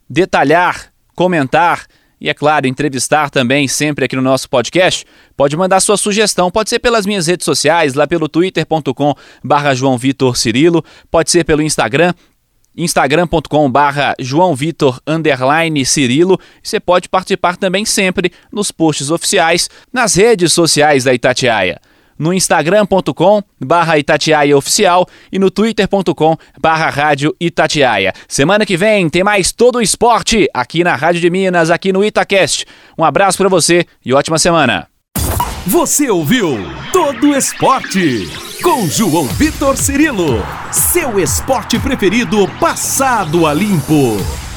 detalhar, 0.09 0.93
comentar, 1.15 1.87
e, 2.21 2.29
é 2.29 2.35
claro, 2.35 2.67
entrevistar 2.67 3.31
também 3.31 3.67
sempre 3.67 4.05
aqui 4.05 4.15
no 4.15 4.23
nosso 4.23 4.49
podcast, 4.49 5.07
pode 5.37 5.57
mandar 5.57 5.81
sua 5.81 5.97
sugestão. 5.97 6.51
Pode 6.51 6.69
ser 6.69 6.79
pelas 6.79 7.07
minhas 7.07 7.27
redes 7.27 7.45
sociais, 7.45 7.95
lá 7.95 8.07
pelo 8.07 8.29
twitter.com 8.29 9.15
barra 9.43 9.75
João 9.75 9.97
Vitor 9.97 10.37
Cirilo, 10.37 10.85
pode 11.11 11.31
ser 11.31 11.45
pelo 11.45 11.63
Instagram, 11.63 12.13
instagram.com 12.77 13.71
barra 13.71 14.15
João 14.19 14.55
Vitor 14.55 15.01
underline 15.07 15.85
Cirilo. 15.87 16.39
Você 16.63 16.79
pode 16.79 17.09
participar 17.09 17.57
também 17.57 17.85
sempre 17.85 18.31
nos 18.53 18.71
posts 18.71 19.11
oficiais 19.11 19.71
nas 19.93 20.15
redes 20.15 20.53
sociais 20.53 21.05
da 21.05 21.15
Itatiaia 21.15 21.81
no 22.21 22.35
instagram.com 22.35 23.43
barra 23.59 23.99
Itatiaia 23.99 24.57
Oficial 24.57 25.07
e 25.33 25.39
no 25.39 25.51
twitter.com 25.51 26.37
barra 26.61 26.91
Rádio 26.91 27.35
Itatiaia. 27.41 28.13
Semana 28.29 28.67
que 28.67 28.77
vem 28.77 29.09
tem 29.09 29.25
mais 29.25 29.51
todo 29.51 29.77
o 29.77 29.83
esporte 29.83 30.47
aqui 30.53 30.85
na 30.85 30.95
Rádio 30.95 31.23
de 31.23 31.31
Minas, 31.31 31.71
aqui 31.71 31.93
no 31.93 32.05
Itacast. 32.05 32.67
Um 32.99 33.05
abraço 33.05 33.39
para 33.39 33.49
você 33.49 33.87
e 34.05 34.13
ótima 34.13 34.39
semana. 34.39 34.87
Você 35.67 36.11
ouviu 36.11 36.59
Todo 36.93 37.35
Esporte 37.37 38.29
com 38.63 38.87
João 38.87 39.25
Vitor 39.27 39.77
Cirilo, 39.77 40.45
seu 40.71 41.19
esporte 41.19 41.79
preferido 41.79 42.47
passado 42.59 43.47
a 43.47 43.55
limpo. 43.55 44.50